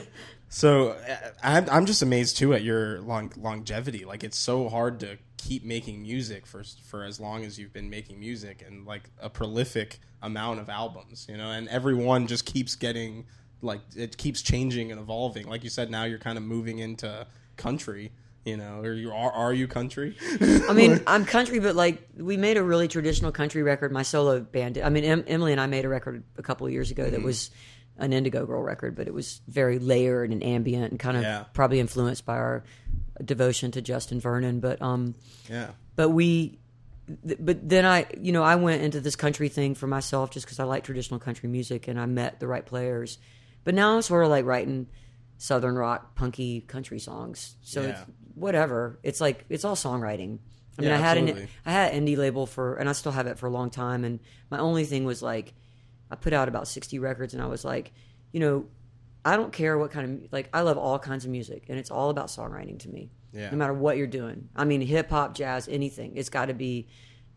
So 0.50 0.98
I'm 1.42 1.70
I'm 1.70 1.86
just 1.86 2.02
amazed 2.02 2.36
too 2.38 2.54
at 2.54 2.64
your 2.64 3.00
long 3.02 3.32
longevity. 3.38 4.04
Like 4.04 4.26
it's 4.26 4.38
so 4.38 4.68
hard 4.68 5.00
to 5.00 5.18
keep 5.48 5.64
making 5.66 6.02
music 6.04 6.46
for 6.46 6.64
for 6.86 7.04
as 7.04 7.20
long 7.20 7.44
as 7.44 7.58
you've 7.58 7.74
been 7.74 7.90
making 7.90 8.20
music 8.20 8.64
and 8.66 8.86
like 8.86 9.10
a 9.20 9.30
prolific 9.30 10.00
amount 10.22 10.60
of 10.60 10.70
albums, 10.70 11.26
you 11.30 11.36
know, 11.38 11.50
and 11.52 11.68
every 11.70 11.96
one 11.96 12.28
just 12.28 12.46
keeps 12.46 12.76
getting 12.76 13.26
like 13.62 13.82
it 13.96 14.18
keeps 14.18 14.42
changing 14.42 14.92
and 14.92 15.00
evolving. 15.02 15.48
Like 15.48 15.64
you 15.64 15.70
said, 15.70 15.90
now 15.90 16.04
you're 16.04 16.20
kind 16.20 16.38
of 16.38 16.44
moving 16.44 16.80
into 16.80 17.26
country, 17.58 18.12
you 18.46 18.58
know, 18.58 18.82
or 18.82 18.94
you 18.94 19.12
are 19.12 19.32
are 19.32 19.54
you 19.54 19.68
country? 19.68 20.16
I 20.70 20.74
mean, 20.74 21.02
I'm 21.08 21.26
country, 21.26 21.60
but 21.60 21.76
like 21.76 22.08
we 22.16 22.38
made 22.38 22.58
a 22.58 22.64
really 22.64 22.88
traditional 22.88 23.32
country 23.32 23.64
record. 23.64 23.92
My 23.92 24.04
solo 24.04 24.40
band. 24.42 24.78
I 24.78 24.90
mean, 24.90 25.04
em- 25.04 25.24
Emily 25.28 25.52
and 25.54 25.62
I 25.62 25.66
made 25.68 25.86
a 25.86 25.90
record 25.90 26.24
a 26.38 26.44
couple 26.44 26.68
of 26.68 26.74
years 26.74 26.92
ago 26.92 27.04
Mm-hmm. 27.04 27.12
that 27.14 27.24
was 27.24 27.50
an 27.98 28.14
Indigo 28.14 28.46
Girl 28.48 28.62
record, 28.64 28.96
but 28.96 29.08
it 29.08 29.14
was 29.14 29.42
very 29.48 29.78
layered 29.78 30.32
and 30.32 30.44
ambient 30.44 30.90
and 30.92 31.00
kind 31.00 31.18
of 31.18 31.24
Yeah. 31.24 31.44
probably 31.54 31.80
influenced 31.80 32.26
by 32.26 32.36
our 32.38 32.64
devotion 33.24 33.72
to 33.72 33.82
Justin 33.82 34.20
Vernon. 34.20 34.60
But 34.60 34.82
um, 34.82 35.16
yeah. 35.50 35.72
but 35.96 36.10
we 36.10 36.60
th- 37.28 37.40
but 37.42 37.68
then 37.68 37.86
i 37.86 38.06
you 38.20 38.32
know 38.32 38.44
i 38.44 38.56
went 38.56 38.82
into 38.84 39.02
this 39.02 39.16
country 39.16 39.50
thing 39.50 39.76
for 39.76 39.88
myself 39.88 40.32
just 40.32 40.46
because 40.46 40.60
i 40.60 40.64
like 40.64 40.84
traditional 40.84 41.20
country 41.20 41.50
music 41.50 41.88
and 41.90 42.00
i 42.00 42.06
met 42.06 42.40
the 42.40 42.48
right 42.48 42.66
players 42.66 43.18
but 43.66 43.74
now 43.76 43.96
i'm 43.96 44.02
sort 44.02 44.24
of 44.24 44.30
like 44.30 44.46
writing 44.46 44.88
southern 45.38 45.76
rock 45.76 46.16
punky 46.16 46.62
country 46.62 47.00
songs 47.00 47.56
so 47.64 47.82
Yeah. 47.82 47.88
it's 47.90 48.02
whatever 48.36 49.00
it's 49.04 49.20
like 49.20 49.44
it's 49.50 49.66
all 49.66 49.76
songwriting 49.76 50.38
i 50.78 50.82
mean 50.82 50.90
Yeah, 50.92 50.96
i 50.96 51.00
had 51.00 51.18
absolutely. 51.18 51.42
an 51.44 51.50
i 51.66 51.72
had 51.72 51.94
an 51.94 52.06
indie 52.06 52.16
label 52.18 52.46
for 52.46 52.76
and 52.76 52.88
i 52.88 52.94
still 52.94 53.12
have 53.12 53.28
it 53.28 53.38
for 53.40 53.48
a 53.48 53.52
long 53.52 53.72
time 53.72 54.06
and 54.06 54.20
my 54.50 54.60
only 54.60 54.86
thing 54.86 55.04
was 55.04 55.22
like 55.22 55.54
i 56.12 56.16
put 56.16 56.32
out 56.34 56.48
about 56.48 56.68
60 56.68 57.00
records 57.00 57.34
and 57.34 57.44
i 57.44 57.48
was 57.48 57.66
like 57.66 57.92
you 58.32 58.40
know 58.40 58.66
i 59.26 59.36
don't 59.36 59.54
care 59.54 59.78
what 59.78 59.92
kind 59.92 60.24
of 60.26 60.32
like 60.34 60.50
i 60.54 60.62
love 60.62 60.78
all 60.78 60.98
kinds 61.00 61.26
of 61.26 61.32
music 61.32 61.66
and 61.70 61.78
it's 61.80 61.92
all 61.92 62.10
about 62.10 62.28
songwriting 62.28 62.80
to 62.80 62.90
me 62.90 63.10
Yeah. 63.34 63.50
no 63.52 63.58
matter 63.58 63.74
what 63.74 63.96
you're 63.98 64.08
doing. 64.08 64.50
I 64.56 64.66
mean, 64.66 64.82
hip 64.82 65.10
hop, 65.10 65.36
jazz, 65.36 65.68
anything. 65.70 66.18
It's 66.18 66.30
got 66.30 66.48
to 66.48 66.54
be, 66.54 66.88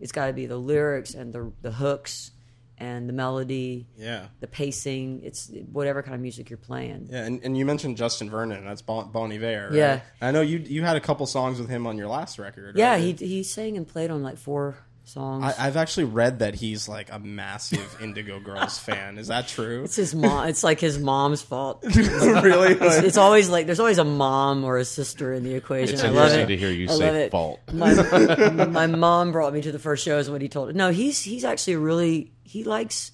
it's 0.00 0.10
got 0.12 0.26
to 0.26 0.32
be 0.32 0.46
the 0.46 0.56
lyrics 0.56 1.14
and 1.14 1.32
the 1.32 1.52
the 1.62 1.70
hooks 1.70 2.32
and 2.78 3.08
the 3.08 3.12
melody, 3.12 3.86
Yeah. 3.96 4.26
the 4.40 4.48
pacing. 4.48 5.20
It's 5.22 5.52
whatever 5.70 6.02
kind 6.02 6.16
of 6.16 6.20
music 6.20 6.50
you're 6.50 6.56
playing. 6.70 7.06
Yeah, 7.12 7.24
and, 7.26 7.40
and 7.44 7.56
you 7.56 7.64
mentioned 7.64 7.96
Justin 7.96 8.28
Vernon. 8.28 8.64
That's 8.64 8.82
bon, 8.82 9.12
bon 9.12 9.30
Iver. 9.30 9.68
Right? 9.70 9.76
Yeah. 9.78 10.00
I 10.20 10.32
know 10.32 10.40
you 10.40 10.58
you 10.58 10.82
had 10.82 10.96
a 10.96 11.00
couple 11.00 11.26
songs 11.26 11.60
with 11.60 11.68
him 11.70 11.86
on 11.86 11.96
your 11.96 12.08
last 12.08 12.38
record. 12.40 12.76
Yeah, 12.76 12.94
right? 12.94 13.00
he 13.00 13.26
he 13.26 13.42
sang 13.44 13.76
and 13.76 13.86
played 13.86 14.10
on 14.10 14.20
like 14.24 14.36
four 14.38 14.78
songs. 15.04 15.44
I, 15.58 15.66
I've 15.66 15.76
actually 15.76 16.04
read 16.04 16.38
that 16.40 16.54
he's 16.54 16.88
like 16.88 17.12
a 17.12 17.18
massive 17.18 17.96
Indigo 18.02 18.40
Girls 18.40 18.78
fan. 18.78 19.18
Is 19.18 19.28
that 19.28 19.46
true? 19.48 19.84
it's 19.84 19.96
his 19.96 20.14
mom. 20.14 20.48
It's 20.48 20.64
like 20.64 20.80
his 20.80 20.98
mom's 20.98 21.42
fault. 21.42 21.84
really? 21.94 22.72
It's, 22.74 22.96
it's 22.96 23.16
always 23.16 23.48
like 23.48 23.66
there's 23.66 23.80
always 23.80 23.98
a 23.98 24.04
mom 24.04 24.64
or 24.64 24.78
a 24.78 24.84
sister 24.84 25.32
in 25.32 25.44
the 25.44 25.54
equation. 25.54 25.94
It's 25.94 26.04
I 26.04 26.08
love 26.08 26.32
it. 26.32 26.46
to 26.46 26.56
hear 26.56 26.70
you 26.70 26.88
I 26.88 26.92
say 26.92 27.28
fault. 27.30 27.60
my, 27.72 27.94
my 28.66 28.86
mom 28.86 29.32
brought 29.32 29.52
me 29.52 29.60
to 29.62 29.72
the 29.72 29.78
first 29.78 30.04
shows 30.04 30.28
when 30.30 30.40
he 30.40 30.48
told 30.48 30.70
it. 30.70 30.76
No, 30.76 30.90
he's 30.90 31.22
he's 31.22 31.44
actually 31.44 31.76
really 31.76 32.32
he 32.42 32.64
likes 32.64 33.12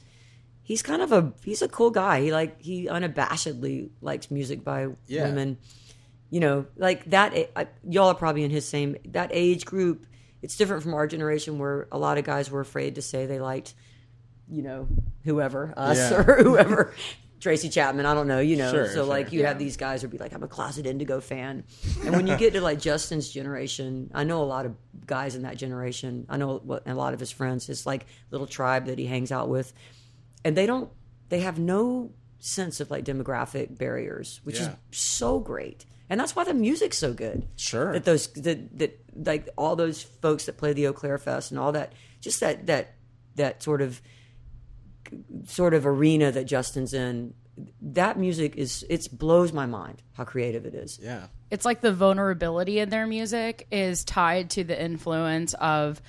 he's 0.62 0.82
kind 0.82 1.02
of 1.02 1.12
a 1.12 1.32
he's 1.44 1.62
a 1.62 1.68
cool 1.68 1.90
guy. 1.90 2.20
He 2.22 2.32
like 2.32 2.60
he 2.62 2.86
unabashedly 2.86 3.90
likes 4.00 4.30
music 4.30 4.64
by 4.64 4.88
Yeah. 5.06 5.24
women. 5.24 5.58
You 6.32 6.38
know, 6.38 6.66
like 6.76 7.06
that. 7.10 7.34
I, 7.56 7.66
y'all 7.88 8.08
are 8.08 8.14
probably 8.14 8.44
in 8.44 8.52
his 8.52 8.64
same 8.64 8.96
that 9.06 9.30
age 9.32 9.64
group. 9.64 10.06
It's 10.42 10.56
different 10.56 10.82
from 10.82 10.94
our 10.94 11.06
generation 11.06 11.58
where 11.58 11.86
a 11.92 11.98
lot 11.98 12.18
of 12.18 12.24
guys 12.24 12.50
were 12.50 12.60
afraid 12.60 12.94
to 12.96 13.02
say 13.02 13.26
they 13.26 13.40
liked, 13.40 13.74
you 14.48 14.62
know, 14.62 14.88
whoever 15.24 15.74
us 15.76 15.98
Yeah. 15.98 16.20
or 16.20 16.36
whoever. 16.42 16.94
Tracy 17.40 17.70
Chapman, 17.70 18.04
I 18.04 18.12
don't 18.12 18.28
know, 18.28 18.40
you 18.40 18.56
know. 18.56 18.70
Sure, 18.70 18.86
so 18.88 18.92
sure. 18.96 19.04
like 19.04 19.32
you 19.32 19.46
have 19.46 19.58
these 19.58 19.78
guys 19.78 20.02
who'd 20.02 20.10
be 20.10 20.18
like, 20.18 20.34
I'm 20.34 20.42
a 20.42 20.48
closet 20.48 20.84
Indigo 20.84 21.20
fan. 21.20 21.64
And 22.04 22.14
when 22.14 22.26
you 22.26 22.36
get 22.36 22.52
to 22.52 22.60
like 22.60 22.78
Justin's 22.78 23.30
generation, 23.30 24.10
I 24.14 24.24
know 24.24 24.42
a 24.42 24.44
lot 24.44 24.66
of 24.66 24.74
guys 25.06 25.34
in 25.34 25.42
that 25.42 25.56
generation. 25.56 26.26
I 26.28 26.36
know 26.36 26.58
what 26.62 26.82
a 26.86 26.92
lot 26.94 27.14
of 27.14 27.20
his 27.20 27.30
friends, 27.30 27.66
his 27.66 27.86
like 27.86 28.04
little 28.30 28.46
tribe 28.46 28.86
that 28.86 28.98
he 28.98 29.06
hangs 29.06 29.32
out 29.32 29.48
with. 29.48 29.72
And 30.44 30.54
they 30.54 30.66
don't 30.66 30.90
they 31.30 31.40
have 31.40 31.58
no 31.58 32.12
sense 32.40 32.78
of 32.80 32.90
like 32.90 33.04
demographic 33.04 33.78
barriers, 33.78 34.40
which 34.44 34.58
Yeah. 34.60 34.74
is 34.92 34.98
so 34.98 35.38
great. 35.40 35.86
And 36.10 36.18
that's 36.18 36.34
why 36.34 36.42
the 36.42 36.52
music's 36.52 36.98
so 36.98 37.12
good. 37.12 37.46
Sure. 37.54 37.92
That 37.92 38.04
those 38.04 38.26
that 38.32 38.76
that 38.78 38.98
like 39.14 39.48
all 39.56 39.76
those 39.76 40.02
folks 40.02 40.46
that 40.46 40.58
play 40.58 40.72
the 40.72 40.88
Eau 40.88 40.92
Claire 40.92 41.18
Fest 41.18 41.52
and 41.52 41.60
all 41.60 41.72
that 41.72 41.92
just 42.20 42.40
that 42.40 42.66
that 42.66 42.94
that 43.36 43.62
sort 43.62 43.80
of 43.80 44.02
sort 45.46 45.72
of 45.72 45.86
arena 45.86 46.32
that 46.32 46.44
Justin's 46.44 46.92
in, 46.92 47.34
that 47.80 48.18
music 48.18 48.56
is 48.56 48.84
it 48.88 49.08
blows 49.12 49.52
my 49.52 49.66
mind 49.66 50.02
how 50.14 50.24
creative 50.24 50.66
it 50.66 50.74
is. 50.74 50.98
yeah. 51.02 51.26
it's 51.50 51.64
like 51.64 51.80
the 51.80 51.92
vulnerability 51.92 52.78
in 52.78 52.88
their 52.90 53.06
music 53.06 53.66
is 53.70 54.04
tied 54.04 54.50
to 54.50 54.64
the 54.64 54.80
influence 54.82 55.54
of 55.54 56.00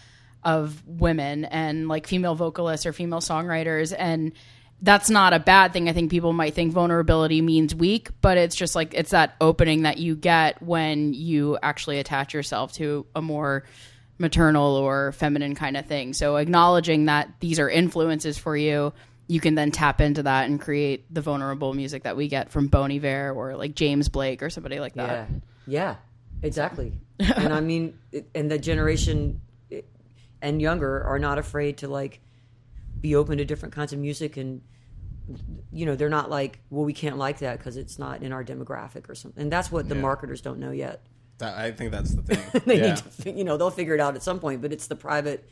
of 0.44 0.82
women 0.88 1.46
and 1.46 1.88
like 1.88 2.08
female 2.08 2.36
vocalists 2.36 2.86
or 2.86 2.94
female 2.94 3.20
songwriters 3.20 3.94
and 3.98 4.34
that's 4.82 5.10
not 5.10 5.34
a 5.34 5.40
bad 5.40 5.74
thing. 5.74 5.88
I 5.88 5.94
think 5.94 6.10
people 6.10 6.34
might 6.34 6.54
think 6.54 6.74
vulnerability 6.74 7.42
means 7.42 7.76
weak, 7.76 8.10
but 8.22 8.38
it's 8.38 8.56
just 8.56 8.76
like 8.76 8.94
it's 8.94 9.12
that 9.12 9.36
opening 9.40 9.84
that 9.84 9.98
you 9.98 10.16
get 10.16 10.62
when 10.62 11.14
you 11.14 11.58
actually 11.62 12.00
attach 12.00 12.34
yourself 12.34 12.74
to 12.74 13.06
a 13.16 13.22
more 13.22 13.64
maternal 14.18 14.76
or 14.76 15.12
feminine 15.12 15.56
kind 15.56 15.78
of 15.78 15.86
thing. 15.86 16.14
So 16.14 16.38
acknowledging 16.38 17.06
that 17.06 17.30
these 17.40 17.60
are 17.60 17.70
influences 17.70 18.38
for 18.38 18.58
you, 18.58 18.94
you 19.28 19.40
can 19.40 19.56
then 19.56 19.72
tap 19.72 20.02
into 20.02 20.24
that 20.24 20.50
and 20.50 20.60
create 20.60 21.12
the 21.14 21.22
vulnerable 21.22 21.74
music 21.74 22.04
that 22.04 22.18
we 22.18 22.28
get 22.28 22.52
from 22.52 22.68
Bon 22.68 22.92
Iver 22.92 23.32
or 23.32 23.56
like 23.56 23.76
James 23.76 24.10
Blake 24.10 24.42
or 24.42 24.50
somebody 24.50 24.80
like 24.80 24.94
that. 24.96 25.30
Yeah, 25.30 25.38
yeah, 25.68 25.96
exactly. 26.42 26.94
and 27.20 27.54
I 27.54 27.62
mean, 27.62 27.98
and 28.34 28.50
the 28.50 28.58
generation 28.58 29.42
and 30.42 30.62
younger 30.62 31.04
are 31.04 31.20
not 31.20 31.38
afraid 31.38 31.78
to 31.78 31.88
like 31.88 32.20
be 33.02 33.16
open 33.16 33.38
to 33.38 33.46
different 33.46 33.74
kinds 33.74 33.94
of 33.94 34.00
music 34.00 34.38
and 34.38 34.62
you 35.72 35.86
know 35.86 35.96
they're 35.96 36.10
not 36.10 36.30
like 36.30 36.60
well 36.70 36.84
we 36.84 36.94
can't 36.94 37.18
like 37.18 37.40
that 37.40 37.58
because 37.58 37.78
it's 37.78 37.98
not 37.98 38.22
in 38.22 38.32
our 38.32 38.44
demographic 38.44 39.10
or 39.10 39.16
something 39.16 39.44
and 39.44 39.52
that's 39.52 39.72
what 39.72 39.88
the 39.88 39.96
marketers 39.96 40.42
don't 40.42 40.60
know 40.60 40.72
yet 40.72 41.02
That, 41.38 41.58
I 41.58 41.72
think 41.72 41.92
that's 41.92 42.14
the 42.14 42.22
thing. 42.22 42.62
they 42.66 42.80
yeah. 42.80 42.88
need 42.88 42.98
to 42.98 43.32
you 43.32 43.44
know 43.44 43.58
they'll 43.58 43.72
figure 43.72 43.94
it 43.94 44.00
out 44.00 44.16
at 44.16 44.24
some 44.24 44.40
point 44.40 44.62
but 44.62 44.72
it's 44.74 44.88
the 44.88 44.96
private 44.96 45.48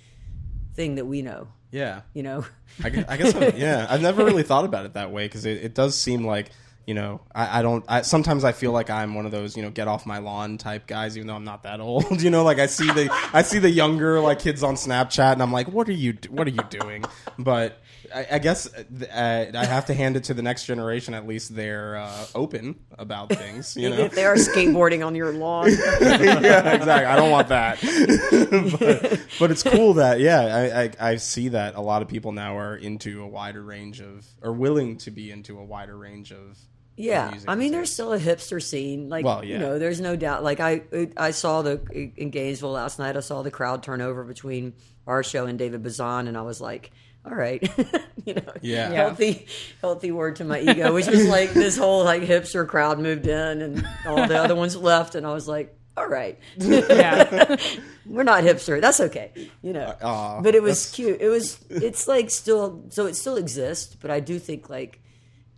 thing 0.74 0.96
that 0.96 1.06
we 1.06 1.22
know 1.22 1.48
yeah. 1.72 2.02
you 2.14 2.24
know 2.24 2.46
I 2.84 2.90
guess, 2.90 3.36
I, 3.36 3.48
yeah. 3.56 3.88
I've 3.90 4.02
never 4.02 4.24
really 4.26 4.44
thought 4.44 4.66
about 4.66 4.86
it 4.86 4.94
that 4.94 5.12
way 5.12 5.26
because 5.26 5.46
it, 5.46 5.64
it 5.64 5.74
does 5.76 5.98
seem 5.98 6.26
like 6.26 6.52
you 6.90 6.96
know 6.96 7.22
I, 7.36 7.60
I 7.60 7.62
don't. 7.62 7.86
I, 7.88 8.02
sometimes 8.02 8.44
I 8.44 8.52
feel 8.52 8.72
like 8.72 8.90
I'm 8.90 9.14
one 9.14 9.28
of 9.28 9.32
those 9.32 9.56
you 9.56 9.62
know 9.62 9.70
get 9.70 9.88
off 9.88 10.08
my 10.08 10.18
lawn 10.18 10.58
type 10.58 10.88
guys, 10.88 11.16
even 11.16 11.28
though 11.28 11.36
I'm 11.36 11.44
not 11.44 11.62
that 11.64 11.80
old. 11.90 12.20
You 12.20 12.32
know, 12.32 12.44
like 12.44 12.58
I 12.58 12.66
see 12.66 12.88
the 12.88 13.10
I 13.32 13.44
see 13.44 13.60
the 13.60 13.70
younger 13.70 14.20
like 14.20 14.40
kids 14.40 14.64
on 14.64 14.74
Snapchat, 14.74 15.34
and 15.34 15.44
I'm 15.44 15.52
like, 15.52 15.68
what 15.68 15.88
are 15.88 15.94
you 15.94 16.18
what 16.32 16.48
are 16.48 16.50
you 16.50 16.64
doing? 16.72 17.06
But 17.38 17.80
I, 18.14 18.28
I 18.32 18.40
guess 18.40 18.74
uh, 18.74 19.52
I 19.54 19.66
have 19.66 19.86
to 19.86 19.94
hand 19.94 20.16
it 20.18 20.24
to 20.26 20.34
the 20.34 20.42
next 20.42 20.66
generation. 20.66 21.14
At 21.14 21.28
least 21.28 21.56
they're 21.56 21.98
uh, 21.98 22.26
open 22.34 22.80
about 22.98 23.30
things. 23.30 23.78
You 23.78 23.92
know, 23.92 23.98
if 23.98 24.16
they 24.16 24.26
are 24.26 24.36
skateboarding 24.36 25.06
on 25.06 25.14
your 25.14 25.32
lawn 25.32 25.70
yeah, 26.02 26.74
exactly. 26.74 27.06
I 27.06 27.16
don't 27.16 27.32
want 27.32 27.50
that. 27.50 27.80
but, 28.80 29.20
but 29.40 29.52
it's 29.52 29.64
cool 29.64 29.94
that 29.94 30.20
yeah, 30.20 30.42
I, 30.42 30.82
I 30.82 31.12
I 31.12 31.16
see 31.18 31.50
that 31.50 31.76
a 31.76 31.82
lot 31.82 32.02
of 32.02 32.08
people 32.08 32.32
now 32.32 32.58
are 32.58 32.76
into 32.76 33.22
a 33.22 33.28
wider 33.28 33.62
range 33.62 34.02
of, 34.02 34.26
or 34.42 34.54
willing 34.54 34.98
to 34.98 35.12
be 35.12 35.32
into 35.32 35.60
a 35.60 35.64
wider 35.64 35.96
range 35.96 36.32
of. 36.32 36.58
Yeah, 37.00 37.34
I 37.48 37.56
mean, 37.56 37.72
there's 37.72 37.92
still 37.94 38.12
a 38.14 38.20
hipster 38.20 38.62
scene. 38.62 39.08
Like, 39.10 39.24
Well, 39.24 39.44
yeah. 39.44 39.54
you 39.54 39.60
know, 39.60 39.80
there's 39.80 40.02
no 40.02 40.16
doubt. 40.16 40.44
Like, 40.44 40.60
I 40.60 40.82
I 41.16 41.32
saw 41.32 41.62
the 41.62 41.80
in 42.18 42.30
Gainesville 42.30 42.72
last 42.72 43.00
night. 43.00 43.16
I 43.16 43.22
saw 43.22 43.42
the 43.42 43.52
crowd 43.52 43.84
turn 43.84 44.02
over 44.02 44.24
between 44.24 44.74
our 45.08 45.24
show 45.24 45.46
and 45.46 45.58
David 45.58 45.82
Bazan, 45.82 46.28
and 46.28 46.38
I 46.38 46.42
was 46.42 46.60
like, 46.60 46.92
all 47.26 47.34
right, 47.34 47.62
you 48.26 48.34
know, 48.34 48.42
Yeah. 48.62 48.92
Yeah. 48.92 48.92
healthy 48.92 49.48
healthy 49.82 50.12
word 50.12 50.36
to 50.38 50.44
my 50.44 50.60
ego, 50.60 50.94
which 50.94 51.08
was 51.08 51.26
like 51.28 51.52
this 51.54 51.78
whole 51.78 52.04
like 52.04 52.24
hipster 52.24 52.68
crowd 52.68 53.00
moved 53.00 53.28
in, 53.28 53.62
and 53.62 53.88
all 54.06 54.28
the 54.28 54.38
other 54.38 54.56
ones 54.56 54.76
left, 54.76 55.16
and 55.16 55.26
I 55.26 55.34
was 55.34 55.48
like, 55.48 55.74
all 55.96 56.08
right, 56.08 56.38
Yeah. 56.58 57.56
we're 58.06 58.24
not 58.24 58.44
hipster. 58.44 58.82
That's 58.82 59.00
okay, 59.00 59.32
you 59.62 59.72
know. 59.74 59.96
Aw, 60.02 60.42
but 60.42 60.54
it 60.54 60.62
was 60.64 60.92
cute. 60.92 61.22
It 61.22 61.30
was. 61.30 61.60
It's 61.70 62.08
like 62.10 62.30
still. 62.30 62.84
So 62.90 63.06
it 63.06 63.16
still 63.16 63.38
exists, 63.38 63.96
but 63.96 64.12
I 64.12 64.20
do 64.20 64.38
think 64.40 64.70
like 64.70 65.02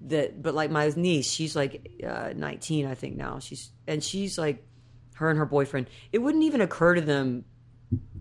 that. 0.07 0.41
But 0.41 0.53
like 0.55 0.71
my 0.71 0.91
niece, 0.95 1.29
she's 1.29 1.55
like 1.55 1.89
uh, 2.05 2.33
19, 2.35 2.85
I 2.85 2.95
think 2.95 3.15
now. 3.15 3.39
She's 3.39 3.71
and 3.87 4.03
she's 4.03 4.37
like 4.37 4.63
her 5.15 5.29
and 5.29 5.37
her 5.39 5.45
boyfriend. 5.45 5.87
It 6.11 6.19
wouldn't 6.19 6.43
even 6.43 6.61
occur 6.61 6.95
to 6.95 7.01
them 7.01 7.45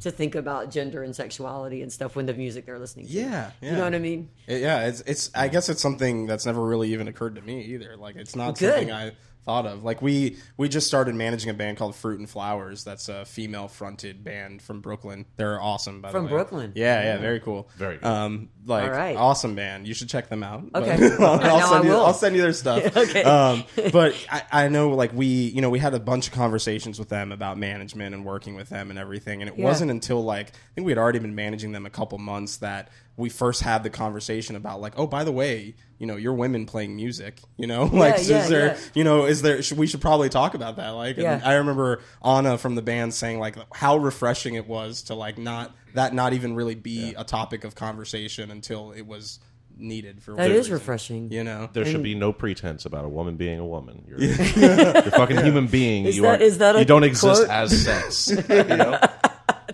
to 0.00 0.10
think 0.10 0.34
about 0.34 0.70
gender 0.70 1.02
and 1.02 1.14
sexuality 1.14 1.80
and 1.82 1.92
stuff 1.92 2.16
when 2.16 2.26
the 2.26 2.34
music 2.34 2.66
they're 2.66 2.78
listening 2.78 3.06
to. 3.06 3.12
Yeah, 3.12 3.52
You 3.60 3.72
know 3.72 3.84
what 3.84 3.94
I 3.94 3.98
mean? 4.00 4.28
It- 4.46 4.62
yeah, 4.62 4.86
it's 4.86 5.00
it's. 5.02 5.30
I 5.34 5.48
guess 5.48 5.68
it's 5.68 5.80
something 5.80 6.26
that's 6.26 6.44
never 6.46 6.60
really 6.64 6.92
even 6.92 7.06
occurred 7.08 7.36
to 7.36 7.42
me 7.42 7.62
either. 7.66 7.96
Like 7.96 8.16
it's 8.16 8.34
not 8.34 8.58
Good. 8.58 8.72
something 8.74 8.92
I 8.92 9.12
thought 9.50 9.66
of. 9.66 9.82
Like 9.82 10.00
we 10.00 10.36
we 10.56 10.68
just 10.68 10.86
started 10.86 11.14
managing 11.16 11.50
a 11.50 11.54
band 11.54 11.76
called 11.76 11.96
Fruit 11.96 12.20
and 12.20 12.30
Flowers. 12.30 12.84
That's 12.84 13.08
a 13.08 13.24
female 13.24 13.66
fronted 13.66 14.22
band 14.22 14.62
from 14.62 14.80
Brooklyn. 14.80 15.26
They're 15.36 15.60
awesome. 15.60 16.00
By 16.00 16.12
From 16.12 16.24
the 16.26 16.30
way. 16.30 16.36
Brooklyn? 16.36 16.72
Yeah, 16.76 17.02
yeah, 17.02 17.18
very 17.18 17.40
cool. 17.40 17.68
Very 17.76 17.98
cool. 17.98 18.08
Um, 18.08 18.48
like 18.64 18.84
All 18.84 18.90
right. 18.90 19.16
awesome 19.16 19.56
band. 19.56 19.88
You 19.88 19.94
should 19.94 20.08
check 20.08 20.28
them 20.28 20.42
out. 20.44 20.64
Okay. 20.74 20.96
But 21.18 21.20
I'll, 21.20 21.38
Now 21.40 21.56
I 21.56 21.68
send 21.70 21.84
you. 21.84 21.92
I'll 21.94 22.14
send 22.14 22.36
you 22.36 22.42
their 22.42 22.52
stuff. 22.52 22.96
Okay. 23.00 23.22
Um, 23.24 23.64
but 23.92 24.14
I, 24.30 24.42
I 24.64 24.68
know 24.68 24.90
like 24.90 25.12
we 25.12 25.26
you 25.26 25.60
know 25.62 25.70
we 25.70 25.78
had 25.80 25.94
a 25.94 26.00
bunch 26.00 26.28
of 26.28 26.32
conversations 26.34 26.98
with 26.98 27.08
them 27.08 27.32
about 27.32 27.58
management 27.58 28.14
and 28.14 28.24
working 28.24 28.54
with 28.54 28.68
them 28.68 28.90
and 28.90 28.98
everything. 28.98 29.42
And 29.42 29.48
it 29.50 29.58
Yeah. 29.58 29.64
wasn't 29.64 29.90
until 29.90 30.22
like 30.22 30.48
I 30.50 30.52
think 30.74 30.84
we 30.84 30.92
had 30.92 30.98
already 30.98 31.18
been 31.18 31.34
managing 31.34 31.72
them 31.72 31.86
a 31.86 31.90
couple 31.90 32.18
months 32.18 32.58
that 32.58 32.88
we 33.20 33.28
first 33.28 33.62
had 33.62 33.82
the 33.82 33.90
conversation 33.90 34.56
about 34.56 34.80
like, 34.80 34.94
oh, 34.96 35.06
by 35.06 35.22
the 35.22 35.30
way, 35.32 35.74
you 35.98 36.06
know, 36.06 36.16
you're 36.16 36.34
women 36.34 36.66
playing 36.66 36.96
music. 36.96 37.40
You 37.56 37.66
know, 37.66 37.84
like 37.92 38.14
yeah, 38.26 38.42
is 38.42 38.48
there, 38.48 38.66
yeah. 38.66 38.78
you 38.94 39.04
know, 39.04 39.26
is 39.26 39.42
there? 39.42 39.62
Should, 39.62 39.78
we 39.78 39.86
should 39.86 40.00
probably 40.00 40.28
talk 40.28 40.54
about 40.54 40.76
that. 40.76 40.90
Like, 40.90 41.18
and 41.18 41.42
I 41.42 41.54
remember 41.54 42.00
Anna 42.24 42.58
from 42.58 42.74
the 42.74 42.82
band 42.82 43.14
saying 43.14 43.38
like 43.38 43.56
how 43.74 43.98
refreshing 43.98 44.54
it 44.54 44.66
was 44.66 45.02
to 45.04 45.14
like 45.14 45.38
not 45.38 45.74
that 45.94 46.14
not 46.14 46.32
even 46.32 46.54
really 46.54 46.74
be 46.74 47.14
a 47.16 47.24
topic 47.24 47.64
of 47.64 47.74
conversation 47.74 48.50
until 48.50 48.92
it 48.92 49.02
was 49.06 49.38
needed 49.76 50.22
for 50.22 50.32
That 50.32 50.42
whatever 50.42 50.56
reason. 50.58 50.72
refreshing. 50.74 51.32
You 51.32 51.44
know, 51.44 51.68
There 51.72 51.84
should 51.84 52.02
be 52.02 52.14
no 52.14 52.32
pretense 52.32 52.84
about 52.84 53.04
a 53.04 53.08
woman 53.08 53.36
being 53.36 53.58
a 53.58 53.66
woman. 53.66 54.04
You're, 54.06 54.20
you're 54.22 54.70
a 54.96 55.10
fucking 55.10 55.38
human 55.38 55.66
being. 55.66 56.04
Is 56.04 56.16
you 56.16 56.22
that- 56.22 56.40
are, 56.40 56.44
is 56.44 56.58
that 56.58 56.78
you 56.78 56.84
don't 56.84 57.04
exist 57.04 57.48
as 57.48 57.84
sex. 57.84 58.30
You 58.50 58.64
know? 58.76 58.98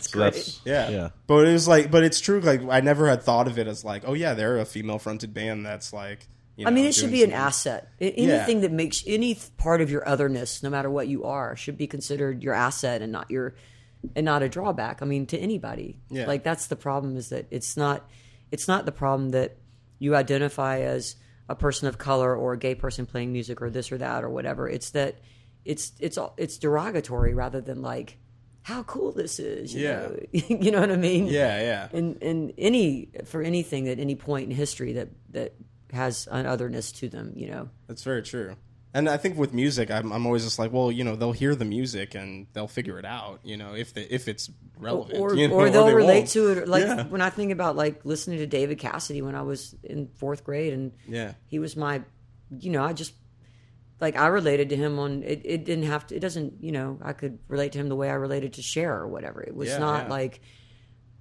That's 0.07 0.12
So 0.12 0.19
great. 0.19 0.33
that's 0.35 0.61
Yeah. 0.64 0.88
yeah. 0.90 1.09
But 1.27 1.47
it 1.49 1.53
was 1.53 1.66
like, 1.69 1.90
but 1.90 2.05
it's 2.05 2.21
true. 2.21 2.40
Like, 2.40 2.62
I 2.69 2.81
never 2.81 3.09
had 3.09 3.23
thought 3.23 3.47
of 3.47 3.59
it 3.59 3.66
as 3.66 3.85
like, 3.85 4.03
oh 4.07 4.14
yeah, 4.14 4.35
they're 4.35 4.59
a 4.59 4.64
female 4.64 4.99
fronted 4.99 5.33
band 5.35 5.64
that's 5.66 5.92
like. 5.92 6.29
You 6.57 6.66
I 6.66 6.71
mean, 6.71 6.87
it 6.87 6.95
should 6.95 7.11
doing 7.11 7.12
be 7.12 7.25
an 7.25 7.33
asset. 7.33 7.88
I- 8.01 8.05
Anything 8.16 8.62
that 8.62 8.73
makes 8.73 9.05
any 9.07 9.37
part 9.59 9.83
of 9.83 9.90
your 9.90 10.09
otherness, 10.09 10.62
no 10.62 10.71
matter 10.71 10.88
what 10.88 11.07
you 11.07 11.25
are, 11.25 11.55
should 11.55 11.77
be 11.77 11.87
considered 11.87 12.42
your 12.42 12.55
asset 12.55 13.03
and 13.03 13.12
not 13.12 13.31
your 13.31 13.55
and 14.14 14.25
not 14.25 14.42
a 14.42 14.49
drawback. 14.49 15.03
I 15.03 15.05
mean, 15.05 15.27
to 15.27 15.38
anybody. 15.38 15.99
Yeah. 16.09 16.27
Like 16.27 16.45
that's 16.45 16.69
the 16.69 16.77
problem 16.77 17.16
is 17.16 17.29
that 17.29 17.47
it's 17.51 17.77
not 17.77 18.09
it's 18.51 18.69
not 18.69 18.87
the 18.87 18.92
problem 18.92 19.31
that 19.31 19.57
you 19.99 20.14
identify 20.16 20.81
as 20.81 21.16
a 21.49 21.55
person 21.55 21.88
of 21.88 21.99
color 21.99 22.35
or 22.35 22.55
a 22.55 22.59
gay 22.59 22.75
person 22.75 23.05
playing 23.07 23.33
music 23.33 23.61
or 23.61 23.69
this 23.69 23.92
or 23.92 23.99
that 23.99 24.25
or 24.25 24.31
whatever. 24.31 24.66
It's 24.69 24.90
that 24.90 25.16
it's 25.66 25.92
it's 26.01 26.16
all- 26.16 26.33
it's 26.38 26.57
derogatory 26.57 27.35
rather 27.35 27.61
than 27.61 27.83
like 27.83 28.16
how 28.67 28.83
cool 28.83 29.13
this 29.13 29.39
is. 29.39 29.73
You 29.73 29.85
Yeah. 29.85 30.09
know? 30.09 30.17
you 30.65 30.71
know 30.73 30.81
what 30.81 30.91
I 30.91 30.97
mean? 30.97 31.27
Yeah, 31.27 31.61
yeah. 31.61 31.89
in 31.93 32.17
in 32.17 32.53
any 32.59 33.11
for 33.25 33.41
anything 33.41 33.87
at 33.89 34.01
any 34.01 34.17
point 34.17 34.51
in 34.51 34.57
history 34.57 34.93
that 34.95 35.09
that 35.31 35.55
has 35.93 36.27
an 36.33 36.47
otherness 36.47 36.91
to 36.93 37.09
them, 37.09 37.33
you 37.37 37.49
know. 37.49 37.69
That's 37.87 38.03
very 38.03 38.23
true. 38.23 38.57
And 38.93 39.09
I 39.09 39.19
think 39.19 39.37
with 39.39 39.53
music, 39.53 39.91
I'm, 39.91 40.11
I'm 40.11 40.25
always 40.27 40.43
just 40.43 40.59
like, 40.59 40.73
well, 40.73 40.91
you 40.91 41.05
know, 41.05 41.15
they'll 41.17 41.33
hear 41.45 41.55
the 41.55 41.65
music 41.67 42.15
and 42.17 42.47
they'll 42.55 42.67
figure 42.67 42.99
it 42.99 43.05
out, 43.05 43.39
you 43.45 43.57
know, 43.57 43.75
if 43.75 43.93
the, 43.95 44.03
if 44.13 44.27
it's 44.27 44.51
relevant, 44.79 45.21
Or, 45.21 45.35
you 45.37 45.49
know, 45.49 45.55
or 45.55 45.69
they'll 45.71 45.87
they 45.87 45.95
relate 45.95 46.21
won't. 46.21 46.29
to 46.31 46.51
it. 46.53 46.67
Like 46.69 46.85
Yeah. 46.85 47.05
when 47.05 47.21
I 47.21 47.31
think 47.31 47.53
about 47.53 47.77
like 47.77 48.05
listening 48.05 48.39
to 48.39 48.47
David 48.47 48.79
Cassidy 48.79 49.21
when 49.23 49.35
I 49.37 49.43
was 49.43 49.77
in 49.85 50.09
fourth 50.17 50.43
grade, 50.45 50.73
and 50.73 50.93
Yeah. 51.07 51.35
he 51.47 51.59
was 51.61 51.77
my, 51.77 52.03
you 52.59 52.71
know, 52.73 52.83
I 52.83 52.95
just 52.95 53.13
like 54.01 54.17
I 54.17 54.27
related 54.27 54.69
to 54.71 54.77
him 54.77 54.99
on 54.99 55.23
it. 55.23 55.43
It 55.45 55.65
didn't 55.65 55.85
have 55.85 56.07
to. 56.09 56.17
It 56.17 56.21
doesn't. 56.21 56.63
You 56.63 56.73
know, 56.73 56.99
I 57.03 57.13
could 57.13 57.39
relate 57.49 57.73
to 57.73 57.79
him 57.79 57.89
the 57.89 57.97
way 57.97 58.11
I 58.11 58.15
related 58.15 58.55
to 58.55 58.63
Cher 58.63 58.95
or 58.95 59.09
whatever. 59.09 59.43
It 59.43 59.55
was 59.55 59.69
Yeah, 59.71 59.79
not 59.79 60.05
yeah. 60.05 60.11
like, 60.11 60.41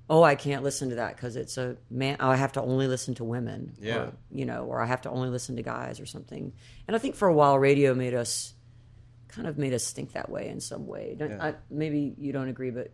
oh, 0.10 0.22
I 0.24 0.36
can't 0.36 0.64
listen 0.64 0.90
to 0.90 0.96
that 0.96 1.16
because 1.16 1.36
it's 1.36 1.58
a 1.58 1.78
man. 1.90 2.18
Oh, 2.20 2.30
I 2.30 2.36
have 2.36 2.52
to 2.54 2.62
only 2.62 2.88
listen 2.88 3.16
to 3.16 3.24
women. 3.24 3.76
Yeah. 3.80 3.96
Or, 3.98 4.14
you 4.32 4.46
know, 4.46 4.66
or 4.66 4.82
I 4.82 4.86
have 4.86 5.02
to 5.02 5.10
only 5.10 5.30
listen 5.30 5.56
to 5.56 5.62
guys 5.64 6.00
or 6.00 6.06
something. 6.06 6.54
And 6.88 6.96
I 6.96 7.00
think 7.00 7.16
for 7.16 7.28
a 7.28 7.34
while, 7.34 7.58
radio 7.58 7.94
made 7.94 8.14
us 8.14 8.54
kind 9.30 9.48
of 9.48 9.58
made 9.58 9.74
us 9.74 9.92
think 9.92 10.14
that 10.14 10.30
way 10.30 10.48
in 10.48 10.60
some 10.62 10.86
way. 10.88 11.16
Don't, 11.18 11.42
I, 11.42 11.56
maybe 11.70 12.14
you 12.18 12.32
don't 12.32 12.48
agree, 12.48 12.72
but 12.72 12.92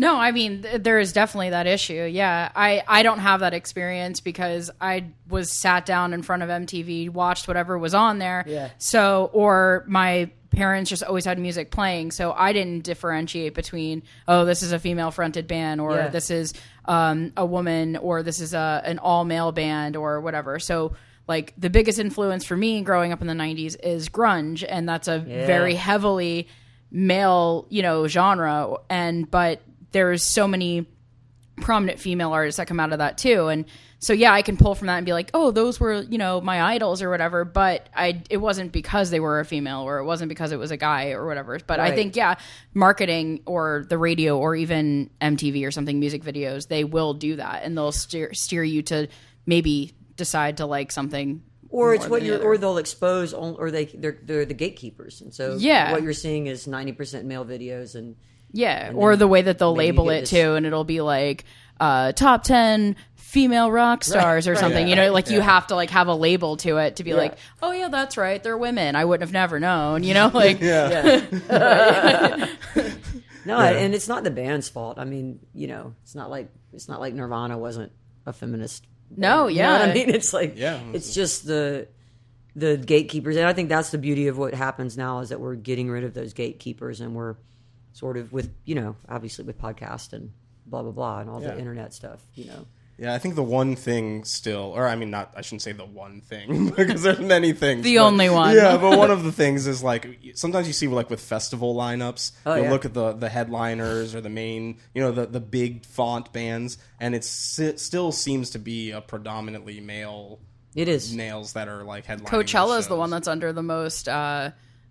No, 0.00 0.16
I 0.16 0.32
mean 0.32 0.62
th- 0.62 0.82
there 0.82 0.98
is 0.98 1.12
definitely 1.12 1.50
that 1.50 1.66
issue. 1.66 2.08
Yeah, 2.10 2.50
I 2.56 2.82
I 2.88 3.02
don't 3.02 3.18
have 3.18 3.40
that 3.40 3.52
experience 3.52 4.20
because 4.20 4.70
I 4.80 5.04
was 5.28 5.60
sat 5.60 5.84
down 5.84 6.14
in 6.14 6.22
front 6.22 6.42
of 6.42 6.48
MTV, 6.48 7.10
watched 7.10 7.46
whatever 7.46 7.78
was 7.78 7.92
on 7.94 8.18
there. 8.18 8.44
Yeah. 8.46 8.70
So 8.78 9.28
or 9.34 9.84
my 9.86 10.30
parents 10.50 10.88
just 10.90 11.02
always 11.04 11.24
had 11.26 11.38
music 11.38 11.70
playing, 11.70 12.10
so 12.12 12.32
I 12.32 12.52
didn't 12.54 12.80
differentiate 12.84 13.54
between 13.54 14.02
oh 14.26 14.46
this 14.46 14.62
is 14.62 14.72
a 14.72 14.78
female 14.78 15.10
fronted 15.10 15.46
band 15.46 15.80
or 15.82 15.94
Yeah. 15.94 16.08
this 16.08 16.30
is 16.30 16.54
um, 16.86 17.32
a 17.36 17.44
woman 17.44 17.96
or 17.98 18.22
this 18.22 18.40
is 18.40 18.54
a 18.54 18.80
an 18.84 18.98
all 18.98 19.24
male 19.26 19.52
band 19.52 19.96
or 19.96 20.20
whatever. 20.22 20.58
So 20.58 20.94
like 21.28 21.52
the 21.58 21.68
biggest 21.70 21.98
influence 21.98 22.44
for 22.46 22.56
me 22.56 22.80
growing 22.80 23.12
up 23.12 23.20
in 23.20 23.26
the 23.28 23.34
90s 23.34 23.76
is 23.82 24.08
grunge 24.08 24.64
and 24.66 24.88
that's 24.88 25.08
a 25.08 25.18
very 25.18 25.74
heavily 25.74 26.48
male, 26.90 27.66
you 27.68 27.82
know, 27.82 28.08
genre 28.08 28.76
and 28.88 29.30
but 29.30 29.60
there's 29.92 30.22
so 30.22 30.46
many 30.48 30.86
prominent 31.60 31.98
female 32.00 32.32
artists 32.32 32.56
that 32.56 32.66
come 32.66 32.80
out 32.80 32.92
of 32.92 32.98
that 32.98 33.18
too. 33.18 33.48
And 33.48 33.66
so 34.02 34.14
yeah 34.14 34.32
i 34.32 34.40
can 34.40 34.56
pull 34.56 34.74
from 34.74 34.86
that 34.86 34.96
and 34.96 35.04
be 35.04 35.12
like 35.12 35.30
oh 35.34 35.50
those 35.50 35.78
were 35.78 36.00
you 36.00 36.16
know 36.16 36.40
my 36.40 36.62
idols 36.62 37.02
or 37.02 37.10
whatever. 37.10 37.44
But 37.44 37.88
i 37.94 38.22
it 38.30 38.38
wasn't 38.38 38.72
because 38.72 39.10
they 39.10 39.20
were 39.20 39.40
a 39.40 39.44
female 39.44 39.82
or 39.82 39.98
it 39.98 40.04
wasn't 40.04 40.30
because 40.30 40.52
it 40.52 40.58
was 40.58 40.70
a 40.70 40.78
guy 40.78 41.10
or 41.10 41.26
whatever. 41.26 41.58
But 41.66 41.80
i 41.80 41.94
think 41.94 42.16
yeah 42.16 42.36
marketing 42.72 43.42
or 43.44 43.84
the 43.88 43.98
radio 43.98 44.38
or 44.38 44.56
even 44.56 45.10
mtv 45.20 45.66
or 45.66 45.70
something 45.70 46.00
music 46.00 46.22
videos 46.24 46.68
they 46.68 46.84
will 46.84 47.12
do 47.14 47.36
that. 47.36 47.62
And 47.62 47.76
they'll 47.76 47.92
steer 47.92 48.32
steer 48.32 48.64
you 48.64 48.80
to 48.84 49.08
maybe 49.44 49.92
decide 50.16 50.56
to 50.58 50.66
like 50.66 50.92
something 50.92 51.42
or 51.68 51.94
it's 51.94 52.08
what 52.08 52.22
you're, 52.22 52.42
or 52.42 52.58
they'll 52.58 52.78
expose, 52.78 53.32
or 53.32 53.70
they 53.70 53.84
they're 53.84 54.18
they're 54.24 54.44
the 54.44 54.54
gatekeepers, 54.54 55.20
and 55.20 55.32
so 55.32 55.56
Yeah. 55.56 55.92
what 55.92 56.02
you're 56.02 56.12
seeing 56.12 56.48
is 56.48 56.66
ninety 56.66 56.90
percent 56.90 57.26
male 57.26 57.44
videos, 57.44 57.94
and 57.94 58.16
Yeah, 58.52 58.92
or 58.94 59.16
the 59.16 59.28
way 59.28 59.42
that 59.42 59.58
they'll 59.58 59.74
label 59.74 60.10
it 60.10 60.20
this- 60.20 60.30
too, 60.30 60.54
and 60.54 60.66
it'll 60.66 60.84
be 60.84 61.00
like 61.00 61.44
uh, 61.78 62.12
top 62.12 62.42
ten 62.44 62.96
female 63.14 63.70
rock 63.70 64.02
stars 64.02 64.48
or 64.48 64.56
something. 64.56 64.88
You 64.88 64.96
know, 64.96 65.12
like 65.12 65.30
you 65.30 65.40
have 65.40 65.68
to 65.68 65.76
like 65.76 65.90
have 65.90 66.08
a 66.08 66.14
label 66.14 66.56
to 66.58 66.78
it 66.78 66.96
to 66.96 67.04
be 67.04 67.14
like, 67.14 67.36
oh 67.62 67.70
yeah, 67.72 67.88
that's 67.88 68.16
right, 68.16 68.42
they're 68.42 68.58
women. 68.58 68.96
I 68.96 69.04
wouldn't 69.04 69.22
have 69.22 69.32
never 69.32 69.60
known. 69.60 70.02
You 70.02 70.14
know, 70.14 70.30
like 70.34 70.60
Yeah. 70.60 71.26
no, 73.46 73.58
and 73.60 73.94
it's 73.94 74.08
not 74.08 74.24
the 74.24 74.30
band's 74.30 74.68
fault. 74.68 74.98
I 74.98 75.04
mean, 75.04 75.40
you 75.54 75.66
know, 75.68 75.94
it's 76.02 76.14
not 76.14 76.30
like 76.30 76.50
it's 76.72 76.88
not 76.88 77.00
like 77.00 77.14
Nirvana 77.14 77.56
wasn't 77.58 77.92
a 78.26 78.32
feminist 78.32 78.84
No, 79.16 79.46
You 79.46 79.62
know 79.62 79.70
what 79.72 79.80
yeah. 79.86 79.90
I 79.90 79.94
mean? 79.94 80.10
It's 80.10 80.32
like 80.32 80.54
Yeah. 80.56 80.80
it's 80.92 81.14
just 81.14 81.46
the 81.46 81.88
the 82.56 82.76
gatekeepers, 82.76 83.36
and 83.36 83.46
I 83.46 83.52
think 83.52 83.68
that's 83.68 83.90
the 83.90 83.98
beauty 83.98 84.26
of 84.26 84.36
what 84.36 84.54
happens 84.54 84.96
now 84.96 85.20
is 85.20 85.28
that 85.28 85.40
we're 85.40 85.54
getting 85.54 85.88
rid 85.88 86.02
of 86.04 86.14
those 86.14 86.32
gatekeepers, 86.32 87.00
and 87.00 87.14
we're 87.14 87.36
sort 87.92 88.16
of 88.16 88.32
with 88.32 88.50
you 88.64 88.74
know 88.74 88.96
obviously 89.08 89.44
with 89.44 89.58
podcast 89.60 90.12
and 90.12 90.32
blah 90.66 90.82
blah 90.82 90.92
blah 90.92 91.20
and 91.20 91.30
all 91.30 91.40
Yeah. 91.42 91.48
the 91.52 91.58
internet 91.58 91.92
stuff. 91.92 92.20
You 92.34 92.44
know, 92.46 92.66
Yeah, 92.98 93.14
I 93.14 93.18
think 93.18 93.34
the 93.34 93.42
one 93.42 93.76
thing 93.76 94.24
still, 94.24 94.72
or 94.76 94.86
I 94.86 94.94
mean, 94.94 95.10
not, 95.10 95.32
I 95.34 95.40
shouldn't 95.40 95.62
say 95.62 95.72
the 95.72 95.86
one 95.86 96.20
thing 96.20 96.68
because 96.76 97.02
there's 97.02 97.18
many 97.18 97.52
things. 97.54 97.82
The 97.82 97.96
but- 97.96 98.02
only 98.04 98.28
one. 98.28 98.54
Yeah, 98.54 98.76
but 98.76 98.96
one 98.98 99.10
of 99.16 99.24
the 99.24 99.32
things 99.32 99.66
is 99.66 99.82
like 99.82 100.06
sometimes 100.34 100.66
you 100.66 100.72
see 100.74 100.86
like 100.86 101.08
with 101.10 101.20
festival 101.20 101.74
lineups, 101.74 102.32
Oh, 102.46 102.54
you'll 102.54 102.64
yeah. 102.64 102.70
look 102.70 102.84
at 102.84 102.92
the 102.94 103.12
the 103.12 103.28
headliners 103.30 104.14
or 104.14 104.20
the 104.20 104.28
main, 104.28 104.76
you 104.94 105.02
know, 105.02 105.12
the 105.12 105.26
the 105.26 105.40
big 105.40 105.84
font 105.86 106.32
bands, 106.32 106.76
and 107.00 107.14
it's, 107.14 107.58
it 107.58 107.80
still 107.80 108.12
seems 108.12 108.50
to 108.50 108.58
be 108.58 108.90
a 108.92 109.00
predominantly 109.00 109.80
male 109.80 110.38
it 110.76 110.86
is. 110.86 111.12
nails 111.16 111.54
that 111.54 111.66
are 111.68 111.82
like 111.82 112.06
headlining. 112.06 112.26
Coachella 112.28 112.78
is 112.78 112.86
the 112.86 112.96
one 112.96 113.10
that's 113.10 113.26
under 113.26 113.52
the 113.52 113.62
most 113.62 114.08
uh, 114.08 114.50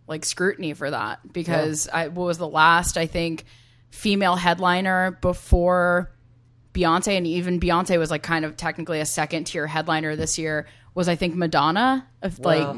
like 0.10 0.26
scrutiny 0.26 0.74
for 0.74 0.90
that 0.90 1.20
because 1.32 1.88
I, 1.88 2.08
what 2.10 2.26
was 2.26 2.38
the 2.38 2.48
last 2.48 2.98
I 2.98 3.06
think 3.06 3.46
female 3.92 4.36
headliner 4.36 5.18
before 5.22 6.12
Beyonce? 6.74 7.16
And 7.16 7.26
even 7.26 7.60
Beyonce 7.60 7.98
was 7.98 8.12
like 8.12 8.24
kind 8.24 8.44
of 8.44 8.58
technically 8.58 9.00
a 9.00 9.06
second 9.06 9.46
tier 9.46 9.68
headliner 9.68 10.16
this 10.16 10.38
year 10.38 10.68
was 10.94 11.08
I 11.08 11.16
think 11.16 11.36
Madonna 11.36 12.08
of 12.22 12.40
like 12.40 12.76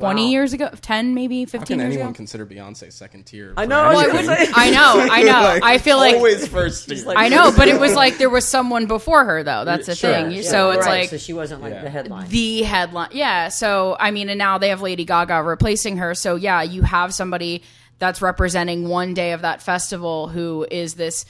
Wow. 0.00 0.08
twenty 0.08 0.24
Wow. 0.24 0.30
years 0.30 0.52
ago, 0.52 0.70
ten 0.80 1.14
maybe 1.14 1.40
How 1.44 1.50
fifteen 1.50 1.78
can 1.78 1.86
years 1.86 1.94
anyone 1.94 2.08
ago. 2.10 2.16
consider 2.16 2.46
Beyonce 2.46 2.92
second 2.92 3.24
tier? 3.26 3.52
I 3.56 3.64
for 3.64 3.68
know, 3.68 3.80
I 3.80 4.02
anything? 4.04 4.26
would 4.28 4.38
say- 4.38 4.52
I 4.54 4.70
know, 4.70 5.06
I 5.10 5.22
know. 5.24 5.32
Like, 5.42 5.62
I 5.62 5.78
feel 5.78 5.96
like 5.98 6.14
always 6.16 6.46
first 6.48 6.88
tier. 6.88 7.04
like- 7.04 7.18
I 7.18 7.28
know, 7.28 7.52
but 7.56 7.68
it 7.68 7.78
was 7.78 7.94
like 8.02 8.18
there 8.18 8.30
was 8.30 8.46
someone 8.46 8.86
before 8.86 9.24
her 9.24 9.42
though. 9.42 9.64
That's 9.64 9.86
the 9.86 9.94
Sure, 9.94 10.12
thing. 10.12 10.30
yeah. 10.32 10.42
So 10.42 10.70
it's 10.70 10.86
Right, 10.86 11.00
like 11.02 11.10
so 11.10 11.16
she 11.18 11.32
wasn't 11.32 11.62
like 11.62 11.72
Yeah. 11.74 11.82
the 11.82 11.90
headline. 11.90 12.28
the 12.28 12.62
headline. 12.62 13.10
Yeah. 13.12 13.48
So, 13.48 13.96
I 14.00 14.10
mean, 14.10 14.28
and 14.28 14.38
now 14.38 14.58
they 14.58 14.70
have 14.70 14.80
Lady 14.82 15.04
Gaga 15.04 15.42
replacing 15.42 15.98
her. 15.98 16.14
So, 16.14 16.36
yeah, 16.36 16.62
you 16.62 16.82
have 16.82 17.12
somebody 17.14 17.62
that's 17.98 18.22
representing 18.22 18.88
one 18.88 19.12
day 19.14 19.32
of 19.32 19.42
that 19.42 19.60
festival 19.62 20.28
who 20.28 20.66
is 20.70 20.94
this 20.94 21.26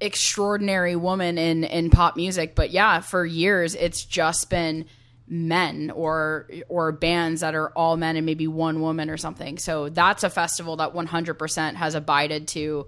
extraordinary 0.00 0.94
woman 0.96 1.38
in, 1.38 1.64
in 1.64 1.90
pop 1.90 2.16
music. 2.16 2.54
But 2.54 2.70
yeah, 2.70 3.00
for 3.00 3.24
years, 3.24 3.74
it's 3.74 4.04
just 4.04 4.50
been 4.50 4.84
men 5.28 5.90
or 5.90 6.48
or 6.68 6.92
bands 6.92 7.40
that 7.40 7.54
are 7.54 7.70
all 7.70 7.96
men 7.96 8.16
and 8.16 8.24
maybe 8.24 8.46
one 8.46 8.80
woman 8.80 9.10
or 9.10 9.16
something. 9.16 9.58
So 9.58 9.88
that's 9.88 10.22
a 10.22 10.30
festival 10.30 10.76
that 10.76 10.94
100% 10.94 11.74
has 11.74 11.94
abided 11.94 12.48
to 12.48 12.86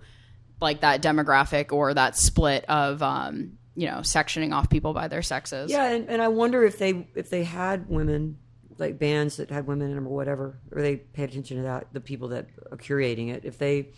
like 0.61 0.81
that 0.81 1.03
demographic 1.03 1.73
or 1.73 1.95
that 1.95 2.17
split 2.17 2.65
of 2.67 3.03
um 3.03 3.59
you 3.75 3.87
know 3.87 3.99
sectioning 3.99 4.53
off 4.53 4.69
people 4.71 4.93
by 4.93 5.09
their 5.09 5.23
sexes. 5.23 5.71
Yeah, 5.71 5.91
and, 5.91 6.09
and 6.09 6.23
I 6.23 6.29
wonder 6.29 6.65
if 6.65 6.79
they 6.79 7.09
if 7.15 7.31
they 7.31 7.45
had 7.45 7.89
women 7.89 8.39
like 8.79 8.99
bands 8.99 9.37
that 9.37 9.51
had 9.51 9.67
women 9.67 9.91
in 9.91 9.97
them 9.97 10.07
or 10.07 10.15
whatever, 10.15 10.59
or 10.71 10.81
they 10.81 10.97
paid 10.97 11.31
attention 11.31 11.59
to 11.59 11.63
that, 11.65 11.89
the 11.93 12.01
people 12.01 12.29
that 12.29 12.47
are 12.71 12.77
curating 12.77 13.35
it. 13.35 13.45
If 13.45 13.59
they, 13.59 13.89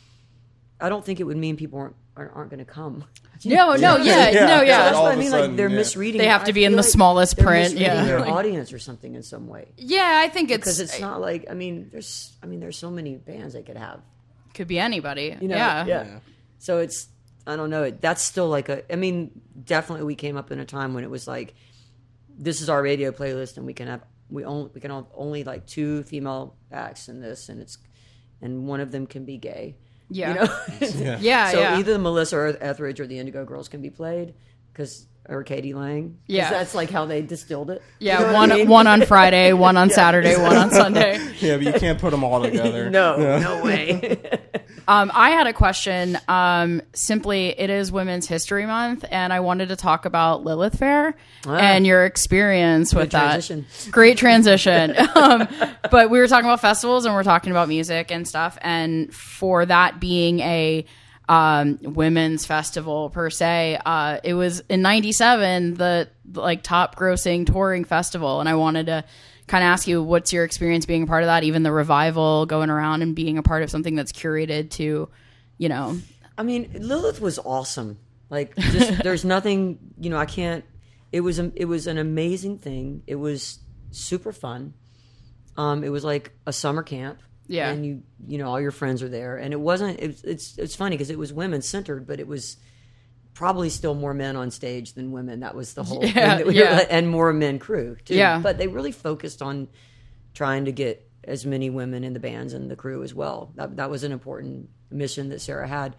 I 0.81 0.89
don't 0.89 1.05
think 1.05 1.21
it 1.21 1.25
would 1.25 1.37
mean 1.37 1.57
people 1.57 1.79
aren't 1.79 1.97
aren't, 2.17 2.33
aren't 2.35 2.51
going 2.51 2.65
to 2.65 2.71
come. 2.71 3.05
No, 3.43 3.75
no, 3.75 3.97
yeah, 3.97 4.29
Yeah. 4.29 4.41
no, 4.45 4.59
So 4.59 4.63
yeah. 4.65 4.83
That's 4.83 4.97
all 4.99 5.05
what 5.05 5.13
I 5.13 5.17
mean. 5.17 5.31
sudden, 5.31 5.51
like 5.53 5.57
they're 5.57 5.71
yeah. 5.71 5.77
misreading. 5.77 6.19
They 6.19 6.27
have 6.27 6.45
to 6.45 6.53
be 6.53 6.67
in 6.67 6.73
the 6.73 6.83
like 6.83 6.87
smallest 6.91 7.39
print, 7.39 7.73
misreading 7.73 7.87
yeah. 7.87 8.05
their 8.05 8.29
audience 8.29 8.71
or 8.71 8.79
something 8.79 9.15
in 9.15 9.23
some 9.23 9.47
way. 9.47 9.73
Yeah, 9.79 10.21
I 10.23 10.29
think 10.29 10.51
it's 10.51 10.59
Because 10.59 10.79
it's 10.79 11.01
not 11.01 11.23
like 11.23 11.47
I 11.49 11.55
mean, 11.55 11.89
there's 11.91 12.37
I 12.43 12.47
mean, 12.47 12.61
there's 12.61 12.77
so 12.77 12.91
many 12.91 13.17
bands 13.17 13.55
they 13.55 13.63
could 13.63 13.79
have. 13.79 14.03
could 14.53 14.69
be 14.69 14.79
anybody. 14.79 15.35
You 15.41 15.49
know, 15.49 15.57
yeah. 15.57 15.87
yeah. 15.87 16.19
So 16.59 16.81
it's 16.81 17.09
I 17.47 17.57
don't 17.57 17.71
know. 17.71 17.91
That's 17.91 18.23
still 18.23 18.49
like 18.49 18.69
a. 18.69 18.93
I 18.93 18.97
mean, 18.97 19.41
definitely 19.65 20.05
we 20.05 20.17
came 20.17 20.37
up 20.37 20.53
in 20.53 20.61
a 20.61 20.67
time 20.67 20.93
when 20.93 21.03
it 21.03 21.11
was 21.11 21.27
like, 21.27 21.55
this 22.39 22.61
is 22.61 22.69
our 22.69 22.83
radio 22.83 23.11
playlist, 23.11 23.57
and 23.57 23.65
we 23.65 23.73
can 23.73 23.89
have 23.89 24.03
we 24.29 24.45
only 24.45 24.71
we 24.75 24.81
can 24.81 24.91
have 24.91 25.07
only 25.15 25.45
like 25.45 25.67
two 25.67 26.03
female 26.05 26.57
acts 26.71 27.09
in 27.09 27.21
this, 27.21 27.49
and 27.49 27.61
it's 27.61 27.79
and 28.43 28.67
one 28.67 28.81
of 28.81 28.93
them 28.93 29.07
can 29.07 29.25
be 29.25 29.39
gay. 29.39 29.77
Yeah. 30.11 30.29
You 30.29 30.35
know. 30.35 30.57
Yeah. 31.01 31.19
Yeah, 31.21 31.51
so 31.51 31.61
yeah. 31.61 31.79
either 31.79 31.93
the 31.95 31.99
Melissa 31.99 32.37
or 32.37 32.57
Etheridge 32.61 33.01
or 33.01 33.07
the 33.07 33.19
Indigo 33.19 33.45
Girls 33.45 33.69
can 33.69 33.81
be 33.81 33.91
played 33.91 34.35
because 34.73 35.07
or 35.29 35.45
k.d. 35.45 35.75
lang. 35.75 36.19
Yeah. 36.27 36.51
that's 36.51 36.75
like 36.75 36.91
how 36.91 37.07
they 37.07 37.23
distilled 37.23 37.71
it. 37.71 37.83
yeah, 38.01 38.21
You 38.21 38.27
know 38.27 38.33
one 38.33 38.51
I 38.53 38.57
mean? 38.57 38.69
one 38.69 38.87
on 38.87 39.03
Friday, 39.07 39.53
one 39.53 39.77
on 39.77 39.91
Saturday, 39.91 40.37
one 40.37 40.57
on 40.57 40.71
Sunday. 40.83 41.19
Yeah, 41.41 41.57
but 41.57 41.67
you 41.67 41.73
can't 41.75 41.99
put 42.01 42.11
them 42.11 42.25
all 42.25 42.43
together. 42.43 42.91
No, 42.91 43.17
no 43.39 43.63
way. 43.63 44.19
Um, 44.91 45.13
I 45.15 45.31
had 45.31 45.47
a 45.47 45.53
question. 45.53 46.19
Um, 46.27 46.83
simply, 46.95 47.51
it 47.57 47.71
is 47.71 47.93
Women's 47.93 48.27
History 48.27 48.67
Month, 48.67 49.05
and 49.09 49.33
I 49.33 49.39
wanted 49.39 49.69
to 49.69 49.77
talk 49.77 50.05
about 50.05 50.43
Lilith 50.43 50.81
Fair 50.81 51.15
and 51.47 51.87
your 51.87 52.05
experience 52.05 52.93
with 52.93 53.13
that. 53.13 53.21
transition. 53.21 53.67
Great 53.93 54.19
transition. 54.19 54.97
um, 55.15 55.47
but 55.93 56.11
we 56.11 56.19
were 56.19 56.27
talking 56.27 56.47
about 56.47 56.61
festivals, 56.61 57.05
and 57.07 57.15
we're 57.15 57.23
talking 57.23 57.53
about 57.53 57.69
music 57.69 58.11
and 58.11 58.27
stuff. 58.27 58.59
And 58.63 59.15
for 59.15 59.65
that 59.65 60.01
being 60.01 60.41
a 60.41 60.85
um, 61.29 61.79
women's 61.83 62.45
festival 62.45 63.11
per 63.11 63.31
se, 63.31 63.79
uh, 63.87 64.19
it 64.25 64.35
was 64.35 64.59
in 64.69 64.83
'97 64.83 65.75
the 65.75 66.09
like 66.33 66.65
top 66.65 66.97
grossing 66.97 67.47
touring 67.47 67.85
festival, 67.85 68.41
and 68.41 68.49
I 68.49 68.57
wanted 68.57 68.87
to 68.87 69.05
kind 69.51 69.65
of 69.65 69.69
ask 69.69 69.89
you 69.89 70.03
what's 70.03 70.33
your 70.33 70.45
experience 70.45 70.87
being 70.87 71.03
a 71.03 71.07
part 71.07 71.25
of 71.25 71.27
that 71.27 71.43
even 71.43 71.65
the 71.65 71.73
revival 71.73 72.47
going 72.47 72.71
around 72.71 73.03
and 73.03 73.17
being 73.17 73.37
a 73.37 73.43
part 73.43 73.63
of 73.65 73.71
something 73.71 73.97
that's 73.97 74.13
curated 74.13 74.71
to 74.71 75.09
you 75.59 75.69
know 75.69 75.97
I 76.41 76.43
mean, 76.43 76.71
Lilith 76.73 77.21
was 77.21 77.39
awesome. 77.39 77.99
Like, 78.31 78.57
just 78.57 79.03
there's 79.05 79.27
nothing, 79.27 79.79
you 79.99 80.09
know, 80.09 80.17
I 80.17 80.25
can't. 80.25 80.65
It 81.13 81.21
was 81.21 81.39
a, 81.39 81.53
it 81.55 81.67
was 81.67 81.87
an 81.87 81.99
amazing 81.99 82.57
thing. 82.57 83.03
It 83.07 83.17
was 83.17 83.59
super 83.91 84.33
fun. 84.33 84.73
Um, 85.59 85.85
it 85.85 85.91
was 85.91 86.03
like 86.03 86.33
a 86.47 86.53
summer 86.53 86.83
camp. 86.83 87.19
Yeah. 87.47 87.71
and 87.71 87.85
you 87.85 88.03
you 88.29 88.39
know 88.39 88.49
all 88.49 88.61
your 88.61 88.71
friends 88.71 89.03
are 89.03 89.09
there, 89.09 89.37
and 89.37 89.53
it 89.53 89.59
wasn't. 89.59 89.99
It's 90.01 90.23
it's 90.23 90.57
it's 90.57 90.77
funny 90.77 90.97
because 90.97 91.11
it 91.11 91.19
was 91.19 91.33
women 91.33 91.61
centered, 91.61 92.07
but 92.07 92.21
it 92.21 92.29
was 92.29 92.57
probably 93.35 93.71
still 93.71 93.95
more 93.95 94.13
men 94.15 94.37
on 94.37 94.51
stage 94.51 94.93
than 94.95 95.13
women. 95.13 95.41
That 95.41 95.55
was 95.55 95.75
the 95.75 95.83
whole 95.85 96.05
Yeah, 96.05 96.13
thing 96.13 96.39
that 96.39 96.47
we 96.47 96.61
were- 96.61 96.67
and 96.91 97.09
more 97.09 97.33
men 97.33 97.59
crew 97.59 97.97
too. 98.05 98.15
Yeah. 98.15 98.39
but 98.41 98.59
they 98.59 98.69
really 98.69 98.93
focused 98.93 99.41
on 99.43 99.69
trying 100.35 100.67
to 100.67 100.73
get 100.73 101.07
as 101.25 101.45
many 101.47 101.71
women 101.71 102.03
in 102.05 102.13
the 102.13 102.21
bands 102.21 102.53
and 102.55 102.71
the 102.71 102.77
crew 102.77 103.03
as 103.03 103.15
well. 103.15 103.53
That 103.57 103.77
that 103.77 103.91
was 103.91 104.05
an 104.05 104.13
important 104.13 104.69
mission 104.91 105.29
that 105.31 105.41
Sarah 105.41 105.69
had. 105.69 105.97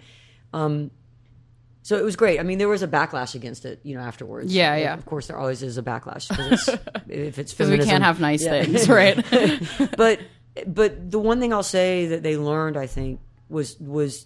Um, 0.53 0.91
so 1.83 1.97
it 1.97 2.03
was 2.03 2.15
great. 2.15 2.39
I 2.39 2.43
mean, 2.43 2.57
there 2.59 2.67
was 2.69 2.83
a 2.83 2.87
backlash 2.87 3.33
against 3.33 3.65
it, 3.65 3.79
you 3.83 3.95
know, 3.95 4.01
afterwards. 4.01 4.53
Yeah, 4.53 4.73
Of- 4.75 4.81
yeah. 4.81 4.93
Of 4.93 5.05
course, 5.05 5.27
there 5.27 5.37
always 5.37 5.63
is 5.63 5.77
a 5.77 5.83
backlash 5.83 6.27
because 6.29 6.67
it's, 6.67 6.79
if 7.07 7.39
it's 7.39 7.53
because 7.53 7.69
we 7.71 7.79
can't 7.79 8.03
have 8.03 8.19
nice 8.19 8.43
Yeah. 8.43 8.63
things 8.63 8.87
right 8.99 9.15
but 9.97 10.19
but 10.67 11.09
the 11.09 11.17
one 11.19 11.39
thing 11.39 11.53
I'll 11.53 11.63
say 11.63 12.07
that 12.07 12.23
they 12.23 12.35
learned, 12.37 12.77
I 12.77 12.85
think, 12.87 13.19
was 13.49 13.79
was 13.79 14.25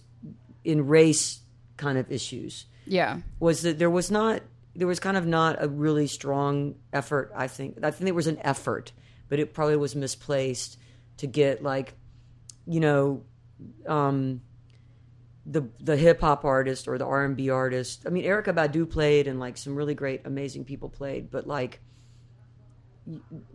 in 0.64 0.86
race 0.86 1.40
kind 1.76 1.98
of 1.98 2.10
issues 2.10 2.66
yeah 2.86 3.18
was 3.38 3.62
that 3.62 3.78
there 3.78 3.90
was 3.90 4.10
not 4.10 4.42
there 4.76 4.86
was 4.86 5.00
kind 5.00 5.16
of 5.16 5.26
not 5.26 5.56
a 5.62 5.68
really 5.68 6.06
strong 6.06 6.76
effort. 6.92 7.32
I 7.34 7.48
think 7.48 7.78
I 7.82 7.90
think 7.90 8.04
there 8.04 8.14
was 8.14 8.26
an 8.26 8.38
effort, 8.42 8.92
but 9.28 9.38
it 9.38 9.54
probably 9.54 9.76
was 9.76 9.96
misplaced 9.96 10.78
to 11.18 11.26
get 11.26 11.62
like 11.62 11.94
you 12.66 12.80
know 12.80 13.22
um, 13.86 14.42
the 15.46 15.68
the 15.80 15.96
hip 15.96 16.20
hop 16.20 16.44
artist 16.44 16.88
or 16.88 16.98
the 16.98 17.06
R 17.06 17.24
and 17.24 17.36
B 17.36 17.50
artist. 17.50 18.04
I 18.06 18.10
mean, 18.10 18.24
Erykah 18.24 18.54
Badu 18.54 18.88
played, 18.88 19.26
and 19.26 19.40
like 19.40 19.56
some 19.56 19.74
really 19.74 19.94
great, 19.94 20.22
amazing 20.26 20.64
people 20.64 20.90
played, 20.90 21.30
but 21.30 21.46
like 21.46 21.80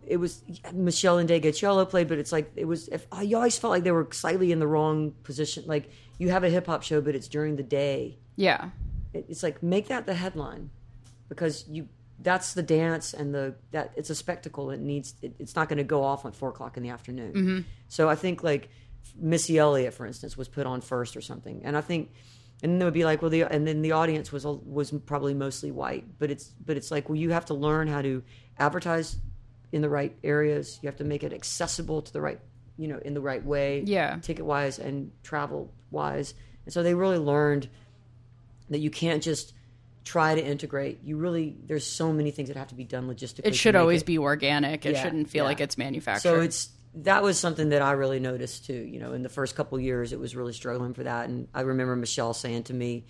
it 0.06 0.16
was 0.16 0.42
Meshell 0.72 1.24
Ndegeocello 1.24 1.88
played, 1.88 2.08
but 2.08 2.18
it's 2.18 2.32
like 2.32 2.50
it 2.56 2.64
was. 2.64 2.88
If, 2.88 3.06
you 3.22 3.36
always 3.36 3.58
felt 3.58 3.70
like 3.70 3.84
they 3.84 3.92
were 3.92 4.08
slightly 4.10 4.50
in 4.50 4.58
the 4.58 4.66
wrong 4.66 5.12
position. 5.22 5.64
Like 5.66 5.90
you 6.18 6.30
have 6.30 6.42
a 6.42 6.50
hip 6.50 6.66
hop 6.66 6.82
show, 6.82 7.00
but 7.00 7.14
it's 7.14 7.28
during 7.28 7.56
the 7.56 7.62
day. 7.62 8.18
yeah 8.34 8.70
It's 9.14 9.42
like 9.42 9.62
make 9.62 9.88
that 9.88 10.06
the 10.06 10.14
headline 10.14 10.70
because 11.28 11.64
you 11.68 11.88
that's 12.20 12.54
the 12.54 12.62
dance 12.62 13.14
and 13.14 13.34
the 13.34 13.54
that 13.72 13.92
it's 13.96 14.10
a 14.10 14.14
spectacle. 14.14 14.70
It 14.70 14.80
needs 14.80 15.14
it, 15.22 15.34
it's 15.38 15.56
not 15.56 15.68
going 15.68 15.78
to 15.78 15.84
go 15.84 16.02
off 16.04 16.24
at 16.24 16.34
four 16.36 16.50
o'clock 16.50 16.76
in 16.76 16.82
the 16.82 16.90
afternoon. 16.90 17.32
Mm-hmm. 17.32 17.60
So 17.88 18.08
I 18.08 18.14
think 18.14 18.42
like 18.42 18.68
Missy 19.16 19.58
Elliott, 19.58 19.94
for 19.94 20.06
instance, 20.06 20.36
was 20.36 20.48
put 20.48 20.66
on 20.66 20.80
first 20.80 21.16
or 21.16 21.20
something, 21.20 21.62
and 21.64 21.76
I 21.76 21.80
think. 21.80 22.10
And 22.64 22.74
then 22.74 22.82
it 22.82 22.84
would 22.84 22.94
be 22.94 23.04
like, 23.04 23.22
well, 23.22 23.30
the 23.30 23.42
and 23.42 23.66
then 23.66 23.82
the 23.82 23.90
audience 23.90 24.30
was 24.30 24.46
was 24.46 24.92
probably 25.04 25.34
mostly 25.34 25.72
white, 25.72 26.04
but 26.20 26.30
it's 26.30 26.44
but 26.64 26.76
it's 26.76 26.92
like, 26.92 27.08
well, 27.08 27.16
you 27.16 27.30
have 27.30 27.46
to 27.46 27.54
learn 27.54 27.88
how 27.88 28.02
to 28.02 28.22
advertise 28.56 29.16
in 29.72 29.82
the 29.82 29.88
right 29.88 30.14
areas. 30.22 30.78
You 30.80 30.86
have 30.86 30.96
to 30.98 31.04
make 31.04 31.24
it 31.24 31.32
accessible 31.32 32.02
to 32.02 32.12
the 32.12 32.20
right, 32.20 32.38
you 32.78 32.86
know, 32.86 32.98
in 32.98 33.14
the 33.14 33.20
right 33.20 33.44
way, 33.44 33.82
Yeah. 33.84 34.16
ticket 34.22 34.44
wise 34.44 34.78
and 34.78 35.10
travel 35.24 35.72
wise. 35.90 36.34
And 36.64 36.72
so 36.72 36.84
they 36.84 36.94
really 36.94 37.18
learned 37.18 37.68
that 38.72 38.80
you 38.80 38.90
can't 38.90 39.22
just 39.22 39.52
try 40.04 40.34
to 40.34 40.44
integrate. 40.44 41.00
You 41.04 41.16
really 41.16 41.56
there's 41.66 41.86
so 41.86 42.12
many 42.12 42.30
things 42.32 42.48
that 42.48 42.56
have 42.56 42.68
to 42.68 42.74
be 42.74 42.84
done 42.84 43.08
logistically. 43.08 43.46
it 43.46 43.54
should 43.54 43.76
always 43.76 44.02
it- 44.02 44.06
be 44.06 44.18
organic 44.18 44.84
it 44.84 44.94
Yeah, 44.94 45.02
shouldn't 45.02 45.30
feel 45.30 45.44
yeah. 45.44 45.48
like 45.48 45.60
it's 45.60 45.78
manufactured 45.78 46.22
so 46.28 46.40
it's 46.40 46.70
that 46.94 47.22
was 47.22 47.38
something 47.38 47.70
that 47.70 47.80
I 47.80 47.92
really 47.92 48.20
noticed 48.20 48.66
too. 48.66 48.74
You 48.74 49.00
know, 49.00 49.14
in 49.14 49.22
the 49.22 49.30
first 49.30 49.54
couple 49.56 49.80
years, 49.80 50.12
it 50.12 50.20
was 50.20 50.36
really 50.36 50.52
struggling 50.52 50.92
for 50.92 51.04
that. 51.04 51.26
And 51.28 51.48
I 51.54 51.62
remember 51.62 51.96
Meshell 51.96 52.34
saying 52.34 52.64
to 52.64 52.74
me, 52.74 53.06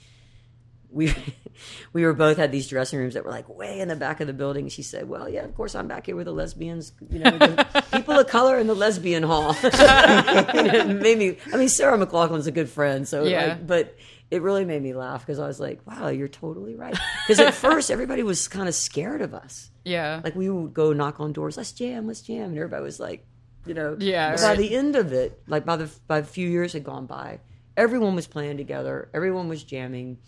we 0.88 1.12
we 1.92 2.05
were 2.05 2.12
both 2.12 2.37
had 2.37 2.53
these 2.53 2.68
dressing 2.68 3.01
rooms 3.01 3.14
that 3.14 3.25
were 3.25 3.31
like 3.33 3.48
way 3.48 3.81
in 3.81 3.88
the 3.88 3.96
back 3.96 4.20
of 4.20 4.29
the 4.29 4.33
building. 4.35 4.68
She 4.68 4.83
said, 4.85 5.09
"Well, 5.09 5.29
yeah, 5.29 5.42
of 5.44 5.55
course 5.57 5.75
I'm 5.75 5.88
back 5.88 6.07
here 6.07 6.14
with 6.14 6.27
the 6.27 6.33
lesbians, 6.33 6.92
you 7.11 7.18
know, 7.20 7.31
the 7.31 7.85
people 7.92 8.16
of 8.18 8.29
color 8.29 8.57
in 8.59 8.66
the 8.68 8.75
lesbian 8.77 9.22
hall." 9.25 9.57
it 9.62 10.87
made 11.01 11.18
me. 11.18 11.38
I 11.53 11.57
mean, 11.57 11.68
Sarah 11.68 11.98
McLachlan's 11.98 12.46
a 12.46 12.53
good 12.53 12.68
friend, 12.68 13.09
so 13.09 13.25
Yeah. 13.25 13.46
like, 13.46 13.66
but 13.66 13.96
it 14.33 14.42
really 14.42 14.64
made 14.64 14.83
me 14.83 14.95
laugh 14.95 15.21
because 15.25 15.38
I 15.38 15.47
was 15.47 15.61
like, 15.61 15.87
"Wow, 15.87 16.09
you're 16.09 16.27
totally 16.27 16.75
right." 16.75 16.97
Because 17.27 17.38
at 17.38 17.55
first 17.55 17.90
everybody 17.90 18.23
was 18.23 18.49
kind 18.49 18.68
of 18.68 18.75
scared 18.75 19.21
of 19.23 19.35
us. 19.35 19.71
Yeah. 19.85 20.21
Like 20.25 20.35
we 20.35 20.49
would 20.51 20.73
go 20.75 20.92
knock 20.92 21.21
on 21.21 21.33
doors, 21.33 21.57
let's 21.57 21.73
jam, 21.73 22.07
let's 22.07 22.23
jam, 22.23 22.45
and 22.51 22.57
everybody 22.57 22.83
was 22.83 22.99
like, 22.99 23.27
you 23.66 23.75
know, 23.75 23.97
Yeah, 24.01 24.35
By 24.37 24.42
right. 24.42 24.59
the 24.59 24.75
end 24.75 24.97
of 24.97 25.12
it, 25.12 25.40
like 25.47 25.64
by 25.64 25.77
the 25.77 25.90
by, 26.09 26.18
a 26.18 26.25
few 26.25 26.49
years 26.49 26.73
had 26.73 26.83
gone 26.85 27.07
by, 27.07 27.40
everyone 27.77 28.14
was 28.14 28.27
playing 28.27 28.57
together, 28.57 29.11
everyone 29.14 29.49
was 29.49 29.62
jamming. 29.62 30.18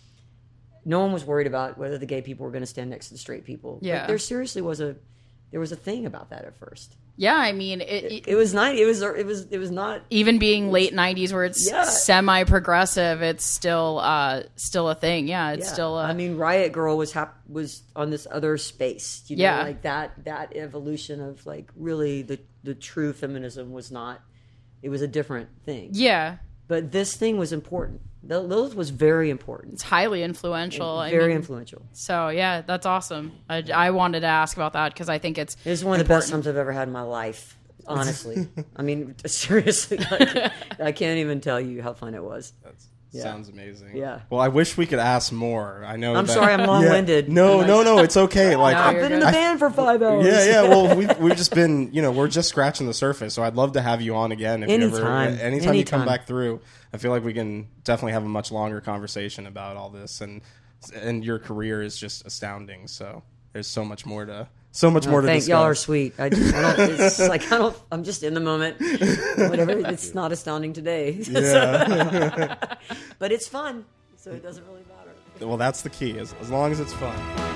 No 0.84 1.00
one 1.00 1.12
was 1.12 1.24
worried 1.24 1.46
about 1.46 1.78
whether 1.78 1.96
the 1.96 2.04
gay 2.06 2.20
people 2.20 2.44
were 2.44 2.52
going 2.52 2.62
to 2.62 2.66
stand 2.66 2.90
next 2.90 3.08
to 3.08 3.14
the 3.14 3.18
straight 3.18 3.44
people. 3.44 3.74
Like, 3.76 3.84
Yeah. 3.88 4.06
there 4.06 4.18
seriously 4.18 4.60
was 4.62 4.80
a 4.80 4.96
there 5.50 5.60
was 5.60 5.72
a 5.72 5.76
thing 5.76 6.04
about 6.04 6.30
that 6.30 6.44
at 6.44 6.56
first. 6.58 6.96
Yeah, 7.16 7.36
I 7.36 7.52
mean, 7.52 7.80
it, 7.80 7.84
it- 8.04 8.24
It 8.28 8.34
was 8.34 8.52
nice. 8.54 8.78
It 8.78 8.84
was 8.86 9.00
it 9.02 9.24
was 9.24 9.46
it 9.50 9.58
was 9.58 9.70
not. 9.70 10.02
even 10.10 10.38
being 10.38 10.72
late 10.72 10.92
90s 10.92 11.32
where 11.32 11.44
it's 11.44 11.64
Yeah. 11.70 11.84
semi 11.84 12.42
progressive, 12.44 13.22
it's 13.22 13.44
still 13.44 14.00
uh 14.02 14.42
still 14.56 14.88
a 14.88 14.94
thing. 14.96 15.28
Yeah, 15.28 15.52
it's 15.52 15.66
yeah. 15.66 15.72
still 15.72 15.98
a 15.98 16.04
I 16.04 16.12
mean, 16.12 16.36
Riot 16.36 16.72
Grrrl 16.72 16.96
was 16.96 17.12
hap- 17.12 17.38
was 17.48 17.82
on 17.94 18.10
this 18.10 18.26
other 18.30 18.56
space. 18.58 19.22
You 19.28 19.36
know, 19.36 19.42
Yeah. 19.44 19.62
like 19.62 19.82
that 19.82 20.24
that 20.24 20.56
evolution 20.56 21.20
of 21.20 21.46
like 21.46 21.70
really 21.76 22.22
the 22.22 22.40
the 22.64 22.74
true 22.74 23.12
feminism 23.12 23.72
was 23.72 23.92
not. 23.92 24.20
It 24.82 24.88
was 24.88 25.00
a 25.02 25.08
different 25.08 25.48
thing. 25.64 25.90
yeah, 25.92 26.38
but 26.66 26.90
this 26.92 27.14
thing 27.16 27.36
was 27.38 27.52
important. 27.52 28.00
Lil- 28.26 28.44
Lilith 28.44 28.74
was 28.74 28.90
very 28.90 29.30
important, 29.30 29.74
it's 29.74 29.82
highly 29.82 30.22
influential. 30.22 30.98
I 30.98 31.10
very 31.10 31.28
mean, 31.28 31.36
influential. 31.36 31.82
So 31.92 32.28
yeah, 32.28 32.62
that's 32.62 32.86
awesome. 32.86 33.32
I, 33.48 33.62
I 33.74 33.90
wanted 33.90 34.20
to 34.20 34.26
ask 34.26 34.56
about 34.56 34.72
that 34.74 34.92
because 34.92 35.08
I 35.08 35.18
think 35.18 35.38
it's 35.38 35.56
It 35.64 35.70
was 35.70 35.84
one 35.84 36.00
of 36.00 36.06
the 36.06 36.14
best 36.14 36.30
times 36.30 36.46
I've 36.46 36.56
ever 36.56 36.72
had 36.72 36.88
in 36.88 36.92
my 36.92 37.02
life. 37.02 37.58
Honestly, 37.86 38.48
I 38.74 38.82
mean, 38.82 39.14
seriously, 39.26 39.98
like, 39.98 40.52
I 40.80 40.92
can't 40.92 41.18
even 41.18 41.40
tell 41.42 41.60
you 41.60 41.82
how 41.82 41.92
fun 41.92 42.14
it 42.14 42.24
was. 42.24 42.54
Sounds 43.22 43.48
amazing. 43.48 43.96
Yeah. 43.96 44.20
Well, 44.30 44.40
I 44.40 44.48
wish 44.48 44.76
we 44.76 44.86
could 44.86 44.98
ask 44.98 45.32
more. 45.32 45.84
I 45.86 45.96
know. 45.96 46.14
I'm 46.14 46.26
that- 46.26 46.32
sorry, 46.32 46.52
I'm 46.52 46.66
long-winded. 46.66 47.28
No, 47.28 47.62
no, 47.62 47.82
no. 47.82 47.98
It's 47.98 48.16
okay. 48.16 48.56
Like 48.64 48.76
No, 48.76 48.82
I've 48.82 48.96
been 48.96 49.12
in 49.12 49.20
the 49.20 49.26
band 49.26 49.58
for 49.58 49.70
five 49.70 50.02
hours. 50.02 50.24
Yeah, 50.26 50.44
yeah. 50.44 50.62
Well, 50.68 50.96
we've 50.96 51.18
we've 51.18 51.36
just 51.36 51.54
been, 51.54 51.92
you 51.92 52.02
know, 52.02 52.10
we're 52.10 52.28
just 52.28 52.48
scratching 52.48 52.86
the 52.86 52.94
surface. 52.94 53.34
So 53.34 53.42
I'd 53.42 53.54
love 53.56 53.72
to 53.72 53.82
have 53.82 54.00
you 54.00 54.14
on 54.16 54.32
again. 54.32 54.62
If 54.62 54.68
you 54.68 54.74
Anytime. 54.76 55.32
ever, 55.34 55.42
anytime, 55.42 55.74
you 55.74 55.84
come 55.84 56.04
back 56.06 56.26
through, 56.26 56.60
I 56.92 56.96
feel 56.98 57.10
like 57.10 57.24
we 57.24 57.32
can 57.34 57.68
definitely 57.84 58.12
have 58.12 58.24
a 58.24 58.28
much 58.28 58.50
longer 58.50 58.80
conversation 58.80 59.46
about 59.46 59.76
all 59.76 59.90
this. 59.90 60.20
And 60.20 60.40
and 60.94 61.24
your 61.24 61.38
career 61.38 61.82
is 61.82 61.96
just 61.96 62.26
astounding. 62.26 62.86
So 62.88 63.22
there's 63.52 63.66
so 63.66 63.84
much 63.84 64.04
more 64.06 64.24
to, 64.24 64.48
so 64.74 64.90
much 64.90 65.06
oh, 65.06 65.10
more 65.10 65.20
to 65.20 65.26
Thank 65.28 65.42
discuss. 65.42 65.48
y'all 65.50 65.62
are 65.62 65.74
sweet. 65.76 66.18
I, 66.18 66.28
just, 66.30 66.52
I 66.52 66.76
don't. 66.76 67.00
It's 67.00 67.18
like 67.28 67.50
I 67.52 67.58
don't. 67.58 67.76
I'm 67.92 68.02
just 68.02 68.24
in 68.24 68.34
the 68.34 68.40
moment. 68.40 68.80
Whatever. 68.80 69.88
It's 69.88 70.14
not 70.14 70.32
astounding 70.32 70.72
today. 70.72 71.22
Yeah. 71.34 72.56
but 73.20 73.30
it's 73.30 73.46
fun, 73.46 73.84
so 74.16 74.32
it 74.32 74.42
doesn't 74.42 74.64
really 74.66 74.82
matter. 74.88 75.46
well, 75.46 75.56
that's 75.56 75.82
the 75.82 75.90
key. 75.90 76.18
As, 76.18 76.34
as 76.40 76.50
long 76.50 76.72
as 76.72 76.80
it's 76.80 76.92
fun. 76.92 77.53